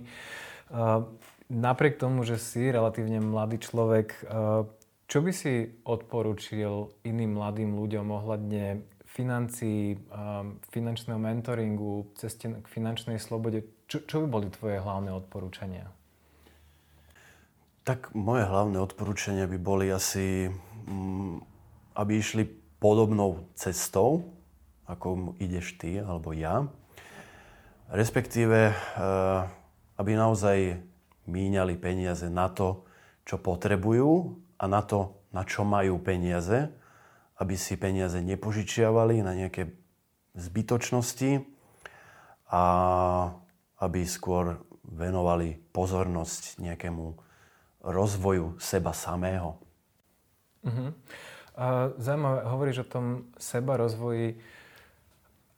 Uh, 0.70 1.02
napriek 1.50 1.98
tomu, 1.98 2.22
že 2.22 2.38
si 2.38 2.70
relatívne 2.70 3.18
mladý 3.18 3.58
človek, 3.58 4.22
uh, 4.30 4.70
čo 5.10 5.18
by 5.18 5.32
si 5.34 5.82
odporučil 5.82 6.94
iným 7.02 7.34
mladým 7.34 7.74
ľuďom 7.74 8.06
ohľadne 8.12 8.86
financií, 9.08 9.98
finančného 10.70 11.18
mentoringu, 11.18 12.12
ceste 12.14 12.54
k 12.54 12.66
finančnej 12.70 13.18
slobode, 13.18 13.66
čo, 13.88 14.04
čo 14.04 14.16
by 14.22 14.26
boli 14.28 14.46
tvoje 14.52 14.78
hlavné 14.78 15.10
odporúčania? 15.16 15.88
Tak 17.88 18.12
moje 18.12 18.44
hlavné 18.44 18.76
odporúčania 18.76 19.48
by 19.48 19.56
boli 19.56 19.88
asi, 19.88 20.52
mm, 20.84 21.40
aby 21.96 22.12
išli 22.20 22.44
podobnou 22.78 23.48
cestou, 23.56 24.28
ako 24.84 25.36
ideš 25.40 25.80
ty 25.80 25.96
alebo 26.04 26.36
ja. 26.36 26.68
Respektíve, 27.88 28.76
eh, 28.76 29.40
aby 29.96 30.10
naozaj 30.12 30.84
míňali 31.24 31.80
peniaze 31.80 32.28
na 32.28 32.52
to, 32.52 32.84
čo 33.24 33.40
potrebujú 33.40 34.36
a 34.60 34.64
na 34.68 34.84
to, 34.84 35.16
na 35.32 35.48
čo 35.48 35.64
majú 35.64 35.96
peniaze, 36.00 36.68
aby 37.40 37.56
si 37.56 37.80
peniaze 37.80 38.20
nepožičiavali 38.20 39.24
na 39.24 39.32
nejaké 39.32 39.72
zbytočnosti 40.36 41.44
a 42.48 42.62
aby 43.78 44.02
skôr 44.06 44.58
venovali 44.82 45.60
pozornosť 45.70 46.58
nejakému 46.58 47.14
rozvoju 47.84 48.58
seba 48.58 48.90
samého. 48.90 49.60
Uh-huh. 50.64 50.90
A 51.58 51.90
zaujímavé, 51.98 52.38
hovoríš 52.46 52.78
o 52.86 52.90
tom 52.90 53.04
seba 53.38 53.78
rozvoji. 53.78 54.38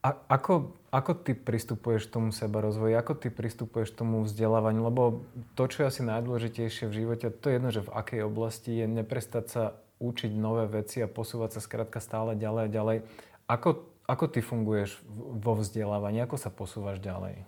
A, 0.00 0.16
ako, 0.32 0.72
ako 0.88 1.12
ty 1.20 1.36
pristupuješ 1.36 2.08
k 2.08 2.14
tomu 2.16 2.32
seba 2.32 2.64
rozvoji? 2.64 2.96
Ako 2.96 3.20
ty 3.20 3.28
pristupuješ 3.28 3.92
k 3.92 4.00
tomu 4.00 4.24
vzdelávaniu? 4.24 4.80
Lebo 4.88 5.24
to, 5.52 5.68
čo 5.68 5.84
je 5.84 5.90
asi 5.92 6.02
najdôležitejšie 6.08 6.88
v 6.88 6.96
živote, 7.04 7.28
to 7.28 7.52
je 7.52 7.56
jedno, 7.60 7.70
že 7.72 7.84
v 7.84 7.92
akej 7.92 8.20
oblasti 8.24 8.80
je 8.80 8.86
neprestať 8.88 9.44
sa 9.48 9.62
učiť 10.00 10.32
nové 10.32 10.64
veci 10.72 11.04
a 11.04 11.08
posúvať 11.12 11.60
sa 11.60 11.60
skrátka 11.60 12.00
stále 12.00 12.32
ďalej 12.32 12.62
a 12.64 12.72
ďalej. 12.72 12.96
Ako, 13.44 13.84
ako 14.08 14.24
ty 14.32 14.40
funguješ 14.40 14.96
vo 15.36 15.52
vzdelávaní? 15.60 16.24
Ako 16.24 16.40
sa 16.40 16.48
posúvaš 16.48 16.96
ďalej? 17.04 17.44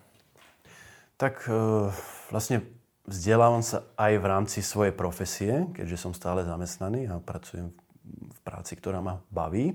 Tak 1.22 1.46
e, 1.46 1.54
vlastne 2.34 2.66
Vzdelávam 3.02 3.66
sa 3.66 3.82
aj 3.98 4.14
v 4.14 4.26
rámci 4.30 4.58
svojej 4.62 4.94
profesie, 4.94 5.66
keďže 5.74 6.06
som 6.06 6.14
stále 6.14 6.46
zamestnaný 6.46 7.10
a 7.10 7.18
pracujem 7.18 7.74
v 8.06 8.40
práci, 8.46 8.78
ktorá 8.78 9.02
ma 9.02 9.18
baví. 9.26 9.74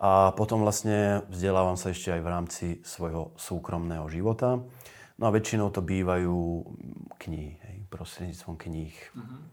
A 0.00 0.32
potom 0.32 0.64
vlastne 0.64 1.28
vzdelávam 1.28 1.76
sa 1.76 1.92
ešte 1.92 2.08
aj 2.08 2.20
v 2.24 2.32
rámci 2.32 2.66
svojho 2.80 3.36
súkromného 3.36 4.08
života. 4.08 4.64
No 5.20 5.24
a 5.28 5.34
väčšinou 5.36 5.68
to 5.76 5.84
bývajú 5.84 6.64
knihy, 7.20 7.60
hej, 7.60 7.76
prostredníctvom 7.92 8.56
kníh. 8.56 8.96
Uh-huh. 9.12 9.44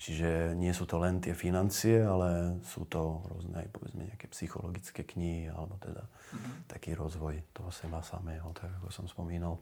Čiže 0.00 0.56
nie 0.56 0.72
sú 0.72 0.88
to 0.88 0.96
len 0.96 1.20
tie 1.20 1.36
financie, 1.36 2.00
ale 2.00 2.60
sú 2.64 2.88
to 2.88 3.28
rôzne 3.28 3.60
aj 3.60 3.68
povedzme 3.76 4.08
nejaké 4.08 4.26
psychologické 4.32 5.04
knihy 5.04 5.52
alebo 5.52 5.76
teda 5.84 6.00
uh-huh. 6.00 6.64
taký 6.64 6.96
rozvoj 6.96 7.44
toho 7.52 7.68
seba 7.68 8.00
samého, 8.00 8.56
tak 8.56 8.72
ako 8.80 8.88
som 8.88 9.04
spomínal. 9.04 9.60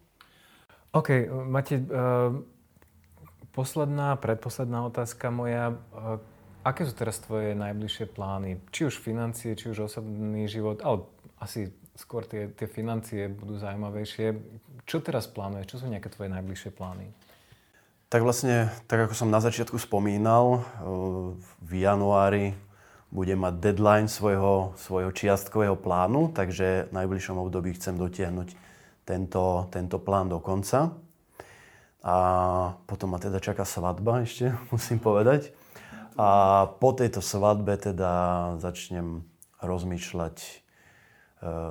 OK, 0.93 1.09
Matej, 1.49 1.89
uh 1.89 2.53
Posledná, 3.53 4.17
predposledná 4.17 4.89
otázka 4.89 5.29
moja. 5.29 5.77
Aké 6.65 6.89
sú 6.89 6.97
teraz 6.97 7.21
tvoje 7.21 7.53
najbližšie 7.53 8.09
plány? 8.09 8.65
Či 8.73 8.89
už 8.89 8.97
financie, 8.97 9.53
či 9.53 9.69
už 9.69 9.93
osobný 9.93 10.49
život, 10.49 10.81
ale 10.81 11.05
asi 11.37 11.69
skôr 11.93 12.25
tie, 12.25 12.49
tie 12.49 12.65
financie 12.65 13.29
budú 13.29 13.61
zaujímavejšie. 13.61 14.41
Čo 14.89 15.05
teraz 15.05 15.29
plánuješ? 15.29 15.69
Čo 15.69 15.77
sú 15.85 15.87
nejaké 15.93 16.09
tvoje 16.09 16.33
najbližšie 16.33 16.73
plány? 16.73 17.13
Tak 18.09 18.25
vlastne, 18.25 18.73
tak 18.89 19.05
ako 19.05 19.21
som 19.21 19.29
na 19.29 19.45
začiatku 19.45 19.77
spomínal, 19.77 20.65
v 21.61 21.73
januári 21.77 22.57
budem 23.13 23.37
mať 23.37 23.61
deadline 23.61 24.09
svojho, 24.09 24.73
svojho 24.81 25.13
čiastkového 25.13 25.77
plánu, 25.77 26.33
takže 26.33 26.89
v 26.89 26.93
najbližšom 26.97 27.37
období 27.37 27.77
chcem 27.77 28.01
dotiahnuť 28.01 28.57
tento, 29.05 29.69
tento 29.71 29.97
plán 29.99 30.31
do 30.31 30.39
konca. 30.39 30.95
A 32.03 32.17
potom 32.87 33.15
ma 33.15 33.19
teda 33.23 33.39
čaká 33.39 33.63
svadba 33.63 34.27
ešte, 34.27 34.51
musím 34.75 34.99
povedať. 34.99 35.55
A 36.19 36.69
po 36.77 36.93
tejto 36.93 37.25
svadbe 37.25 37.79
teda 37.79 38.55
začnem 38.61 39.25
rozmýšľať, 39.63 40.37
e, 40.43 40.53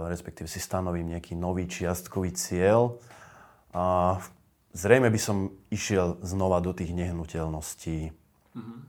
respektíve 0.10 0.50
si 0.50 0.58
stanovím 0.58 1.14
nejaký 1.14 1.38
nový 1.38 1.70
čiastkový 1.70 2.34
cieľ. 2.34 2.98
A 3.76 4.18
zrejme 4.74 5.12
by 5.12 5.20
som 5.22 5.52
išiel 5.70 6.18
znova 6.26 6.58
do 6.64 6.74
tých 6.74 6.96
nehnuteľností. 6.96 8.10
Mm-hmm. 8.56 8.80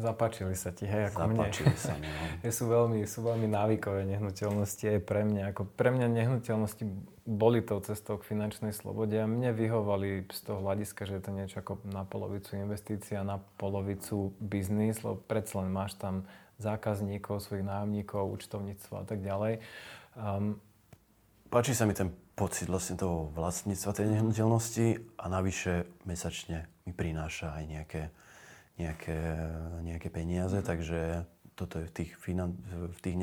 Zapáčili 0.00 0.56
sa 0.56 0.72
ti, 0.72 0.88
hej, 0.88 1.12
ako 1.12 1.28
Zapáčili 1.28 1.76
mne. 1.76 1.76
sa 1.76 1.92
mi, 2.00 2.08
no. 2.08 2.48
sú, 2.56 2.64
veľmi, 2.72 3.00
sú 3.04 3.20
veľmi 3.20 3.46
návykové 3.52 4.08
nehnuteľnosti 4.08 4.84
aj 4.96 5.00
pre 5.04 5.28
mňa. 5.28 5.52
Ako 5.52 5.68
pre 5.76 5.92
mňa 5.92 6.08
nehnuteľnosti 6.08 6.84
boli 7.28 7.60
tou 7.60 7.84
cestou 7.84 8.16
k 8.16 8.32
finančnej 8.32 8.72
slobode 8.72 9.12
a 9.20 9.28
mne 9.28 9.52
vyhovali 9.52 10.24
z 10.32 10.40
toho 10.40 10.64
hľadiska, 10.64 11.04
že 11.04 11.20
je 11.20 11.22
to 11.22 11.32
niečo 11.36 11.56
ako 11.60 11.84
na 11.84 12.08
polovicu 12.08 12.56
investícia, 12.56 13.20
na 13.20 13.38
polovicu 13.60 14.32
biznis, 14.40 15.04
lebo 15.04 15.20
predsa 15.20 15.60
len 15.60 15.68
máš 15.68 16.00
tam 16.00 16.24
zákazníkov, 16.56 17.44
svojich 17.44 17.68
nájomníkov, 17.68 18.32
účtovníctvo 18.40 18.94
a 19.00 19.04
tak 19.04 19.20
ďalej. 19.20 19.60
Um, 20.16 20.56
Páči 21.50 21.74
sa 21.74 21.82
mi 21.82 21.98
ten 21.98 22.14
pocit 22.38 22.70
vlastne 22.70 22.94
toho 22.94 23.34
vlastníctva 23.34 23.90
tej 23.90 24.06
nehnuteľnosti 24.16 25.18
a 25.18 25.24
navyše 25.26 25.84
mesačne 26.06 26.70
mi 26.86 26.94
prináša 26.94 27.58
aj 27.58 27.64
nejaké 27.66 28.02
nejaké, 28.80 29.18
nejaké 29.84 30.08
peniaze, 30.08 30.56
mm. 30.56 30.66
takže 30.66 31.00
toto 31.52 31.76
je 31.76 31.86
v 31.88 31.92
tých, 31.92 32.10
finan- 32.16 32.56
v 32.72 32.98
tých 33.04 33.16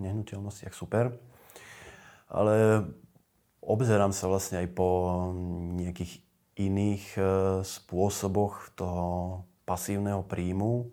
nehnuteľnostiach 0.00 0.72
super. 0.72 1.12
Ale 2.32 2.88
obzerám 3.60 4.16
sa 4.16 4.28
vlastne 4.28 4.64
aj 4.64 4.68
po 4.72 4.88
nejakých 5.76 6.24
iných 6.58 7.04
e, 7.14 7.22
spôsoboch 7.62 8.72
toho 8.74 9.44
pasívneho 9.68 10.24
príjmu, 10.24 10.90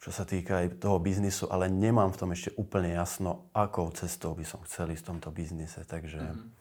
čo 0.00 0.10
sa 0.10 0.26
týka 0.26 0.64
aj 0.64 0.80
toho 0.82 0.98
biznisu, 0.98 1.48
ale 1.48 1.70
nemám 1.70 2.10
v 2.12 2.18
tom 2.18 2.30
ešte 2.34 2.50
úplne 2.56 2.92
jasno, 2.96 3.48
akou 3.52 3.88
cestou 3.94 4.34
by 4.34 4.44
som 4.44 4.60
chcel 4.66 4.90
ísť 4.90 5.06
v 5.06 5.10
tomto 5.14 5.30
biznise. 5.30 5.80
Takže 5.86 6.20
mm-hmm. 6.20 6.59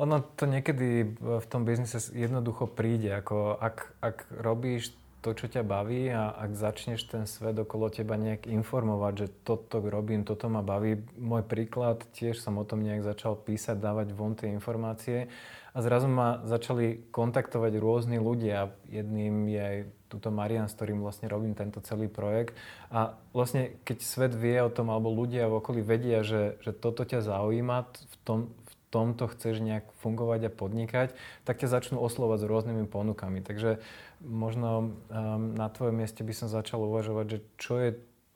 Ono 0.00 0.24
to 0.36 0.48
niekedy 0.48 1.16
v 1.20 1.46
tom 1.48 1.68
biznise 1.68 2.00
jednoducho 2.12 2.70
príde. 2.70 3.12
Ako 3.12 3.60
ak, 3.60 3.92
ak 4.00 4.16
robíš 4.32 4.96
to, 5.22 5.38
čo 5.38 5.46
ťa 5.46 5.62
baví 5.62 6.10
a 6.10 6.34
ak 6.34 6.58
začneš 6.58 7.06
ten 7.06 7.30
svet 7.30 7.54
okolo 7.54 7.86
teba 7.86 8.18
nejak 8.18 8.50
informovať, 8.50 9.14
že 9.14 9.28
toto 9.46 9.78
robím, 9.78 10.26
toto 10.26 10.50
ma 10.50 10.66
baví. 10.66 10.98
Môj 11.14 11.46
príklad, 11.46 12.02
tiež 12.18 12.42
som 12.42 12.58
o 12.58 12.66
tom 12.66 12.82
nejak 12.82 13.06
začal 13.06 13.38
písať, 13.38 13.78
dávať 13.78 14.10
von 14.18 14.34
tie 14.34 14.50
informácie 14.50 15.30
a 15.72 15.78
zrazu 15.78 16.10
ma 16.10 16.42
začali 16.44 17.08
kontaktovať 17.14 17.72
rôzni 17.78 18.18
ľudia. 18.18 18.74
Jedným 18.90 19.46
je 19.46 19.62
aj 19.62 19.78
túto 20.12 20.28
Marian, 20.28 20.68
s 20.68 20.76
ktorým 20.76 21.00
vlastne 21.00 21.30
robím 21.30 21.56
tento 21.56 21.80
celý 21.80 22.10
projekt. 22.10 22.52
A 22.92 23.16
vlastne 23.32 23.80
keď 23.86 24.04
svet 24.04 24.34
vie 24.36 24.60
o 24.60 24.68
tom, 24.68 24.92
alebo 24.92 25.08
ľudia 25.08 25.48
v 25.48 25.62
okolí 25.62 25.80
vedia, 25.80 26.20
že, 26.20 26.60
že 26.60 26.76
toto 26.76 27.08
ťa 27.08 27.24
zaujíma, 27.24 27.88
v 27.88 28.16
tom, 28.26 28.38
tomto 28.92 29.24
chceš 29.32 29.64
nejak 29.64 29.88
fungovať 30.04 30.46
a 30.46 30.50
podnikať, 30.52 31.08
tak 31.48 31.56
ťa 31.56 31.72
začnú 31.72 31.96
oslovať 31.96 32.44
s 32.44 32.48
rôznymi 32.52 32.84
ponukami. 32.92 33.40
Takže 33.40 33.80
možno 34.20 34.92
um, 35.08 35.56
na 35.56 35.72
tvojom 35.72 35.96
mieste 35.96 36.20
by 36.20 36.36
som 36.36 36.52
začal 36.52 36.84
uvažovať, 36.84 37.26
že 37.26 37.38
čo 37.56 37.80
je 37.80 37.90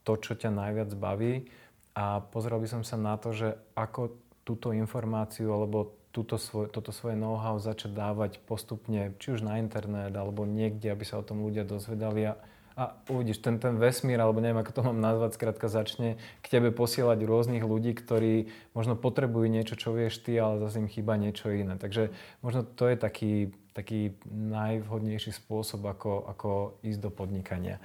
to, 0.09 0.17
čo 0.17 0.33
ťa 0.33 0.49
najviac 0.49 0.91
baví 0.97 1.53
a 1.93 2.25
pozrel 2.33 2.57
by 2.57 2.69
som 2.73 2.83
sa 2.83 2.97
na 2.97 3.21
to, 3.21 3.37
že 3.37 3.53
ako 3.77 4.17
túto 4.49 4.73
informáciu 4.73 5.53
alebo 5.53 5.93
túto 6.17 6.41
svoj, 6.41 6.73
toto 6.73 6.97
svoje 6.97 7.13
know-how 7.21 7.61
začať 7.61 7.93
dávať 7.93 8.41
postupne, 8.49 9.13
či 9.21 9.37
už 9.37 9.45
na 9.45 9.61
internet 9.61 10.17
alebo 10.17 10.49
niekde, 10.49 10.89
aby 10.89 11.05
sa 11.05 11.21
o 11.21 11.27
tom 11.27 11.45
ľudia 11.45 11.69
dozvedali 11.69 12.33
a 12.33 12.41
a 12.77 12.93
uvidíš, 13.09 13.41
ten, 13.41 13.57
ten 13.57 13.81
vesmír, 13.81 14.21
alebo 14.21 14.37
neviem, 14.45 14.61
ako 14.61 14.73
to 14.77 14.83
mám 14.85 15.01
nazvať, 15.01 15.41
skrátka 15.41 15.73
začne 15.73 16.21
k 16.45 16.47
tebe 16.47 16.69
posielať 16.69 17.25
rôznych 17.25 17.65
ľudí, 17.65 17.97
ktorí 17.97 18.53
možno 18.77 19.01
potrebujú 19.01 19.49
niečo, 19.49 19.81
čo 19.81 19.97
vieš 19.97 20.21
ty, 20.21 20.37
ale 20.37 20.61
zase 20.61 20.85
im 20.85 20.93
chýba 20.93 21.17
niečo 21.17 21.49
iné. 21.49 21.81
Takže 21.81 22.13
možno 22.45 22.69
to 22.69 22.93
je 22.93 22.97
taký, 23.01 23.33
taký 23.73 24.21
najvhodnejší 24.29 25.33
spôsob, 25.33 25.89
ako, 25.89 26.29
ako 26.29 26.51
ísť 26.85 27.01
do 27.01 27.09
podnikania. 27.09 27.81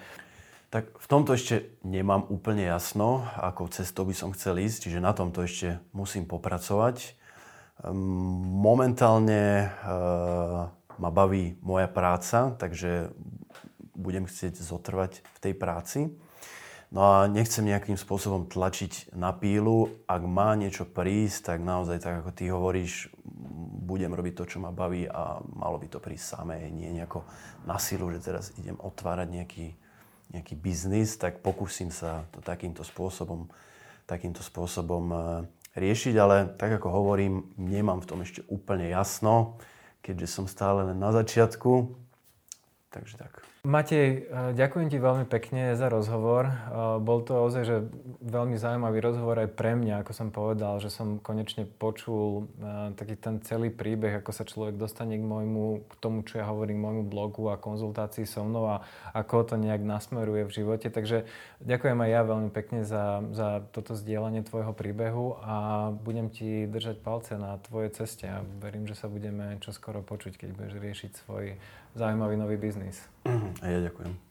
Tak 0.71 0.99
v 0.99 1.07
tomto 1.07 1.39
ešte 1.39 1.71
nemám 1.87 2.27
úplne 2.27 2.67
jasno, 2.67 3.23
ako 3.39 3.71
cestou 3.71 4.03
by 4.03 4.15
som 4.15 4.35
chcel 4.35 4.59
ísť, 4.59 4.91
čiže 4.91 4.99
na 4.99 5.15
tomto 5.15 5.47
ešte 5.47 5.79
musím 5.95 6.27
popracovať. 6.27 7.15
Ehm, 7.87 7.95
momentálne 8.59 9.71
uh, 9.71 10.67
ma 10.99 11.09
baví 11.11 11.55
moja 11.63 11.87
práca, 11.87 12.55
takže 12.59 13.11
budem 14.01 14.25
chcieť 14.25 14.57
zotrvať 14.57 15.21
v 15.21 15.37
tej 15.37 15.53
práci. 15.53 15.99
No 16.91 17.07
a 17.07 17.29
nechcem 17.31 17.63
nejakým 17.63 17.95
spôsobom 17.95 18.51
tlačiť 18.51 19.15
na 19.15 19.31
pílu. 19.31 19.95
Ak 20.11 20.27
má 20.27 20.51
niečo 20.59 20.83
prísť, 20.83 21.55
tak 21.55 21.59
naozaj, 21.63 22.03
tak 22.03 22.19
ako 22.19 22.35
ty 22.35 22.51
hovoríš, 22.51 23.07
budem 23.87 24.11
robiť 24.11 24.33
to, 24.35 24.43
čo 24.43 24.57
ma 24.59 24.75
baví 24.75 25.07
a 25.07 25.39
malo 25.55 25.79
by 25.79 25.87
to 25.87 26.03
prísť 26.03 26.35
samé, 26.35 26.67
nie 26.67 26.91
nejako 26.91 27.23
na 27.63 27.79
silu, 27.79 28.11
že 28.11 28.19
teraz 28.19 28.51
idem 28.59 28.75
otvárať 28.75 29.27
nejaký, 29.31 29.67
nejaký 30.35 30.53
biznis, 30.59 31.15
tak 31.15 31.39
pokúsim 31.39 31.95
sa 31.95 32.27
to 32.35 32.43
takýmto 32.43 32.83
spôsobom, 32.83 33.47
takýmto 34.03 34.43
spôsobom 34.43 35.05
e, 35.11 35.17
riešiť, 35.79 36.15
ale 36.19 36.51
tak 36.59 36.75
ako 36.75 36.91
hovorím, 36.91 37.55
nemám 37.55 38.03
v 38.03 38.09
tom 38.11 38.19
ešte 38.19 38.43
úplne 38.51 38.91
jasno, 38.91 39.55
keďže 40.03 40.27
som 40.27 40.45
stále 40.47 40.91
len 40.91 40.99
na 40.99 41.15
začiatku. 41.15 41.95
Takže 42.91 43.15
tak. 43.15 43.47
Matej, 43.61 44.25
eh, 44.25 44.57
ďakujem 44.57 44.89
ti 44.89 44.97
veľmi 44.97 45.29
pekne 45.29 45.77
za 45.77 45.85
rozhovor. 45.85 46.49
Eh, 46.49 46.97
bol 46.97 47.21
to 47.21 47.45
ozaj 47.45 47.61
že 47.61 47.77
veľmi 48.25 48.57
zaujímavý 48.57 48.97
rozhovor 48.97 49.37
aj 49.37 49.53
pre 49.53 49.77
mňa, 49.77 50.01
ako 50.01 50.17
som 50.17 50.33
povedal, 50.33 50.81
že 50.81 50.89
som 50.89 51.21
konečne 51.21 51.69
počul 51.69 52.49
eh, 52.57 52.89
taký 52.97 53.21
ten 53.21 53.37
celý 53.45 53.69
príbeh, 53.69 54.17
ako 54.17 54.33
sa 54.33 54.49
človek 54.49 54.81
dostane 54.81 55.13
k, 55.13 55.21
môjmu, 55.21 55.85
k 55.85 55.93
tomu, 56.01 56.25
čo 56.25 56.41
ja 56.41 56.49
hovorím, 56.49 56.81
k 56.81 56.85
môjmu 56.89 57.03
blogu 57.05 57.53
a 57.53 57.61
konzultácii 57.61 58.25
so 58.25 58.41
mnou 58.41 58.65
a 58.65 58.81
ako 59.13 59.53
to 59.53 59.61
nejak 59.61 59.85
nasmeruje 59.85 60.49
v 60.49 60.55
živote. 60.57 60.89
Takže 60.89 61.29
ďakujem 61.61 62.01
aj 62.01 62.09
ja 62.09 62.21
veľmi 62.25 62.49
pekne 62.49 62.81
za, 62.81 63.21
za 63.29 63.61
toto 63.77 63.93
zdieľanie 63.93 64.41
tvojho 64.41 64.73
príbehu 64.73 65.37
a 65.37 65.55
budem 66.01 66.33
ti 66.33 66.65
držať 66.65 66.97
palce 67.05 67.37
na 67.37 67.61
tvojej 67.61 67.93
ceste 67.93 68.25
a 68.25 68.41
verím, 68.57 68.89
že 68.89 68.97
sa 68.97 69.05
budeme 69.05 69.61
čoskoro 69.61 70.01
počuť, 70.01 70.41
keď 70.41 70.49
budeš 70.49 70.73
riešiť 70.81 71.11
svoj 71.13 71.61
zaujímavý 71.93 72.41
nový 72.41 72.57
biznis. 72.57 73.05
A 73.25 73.65
ja 73.69 73.79
ďakujem. 73.85 74.30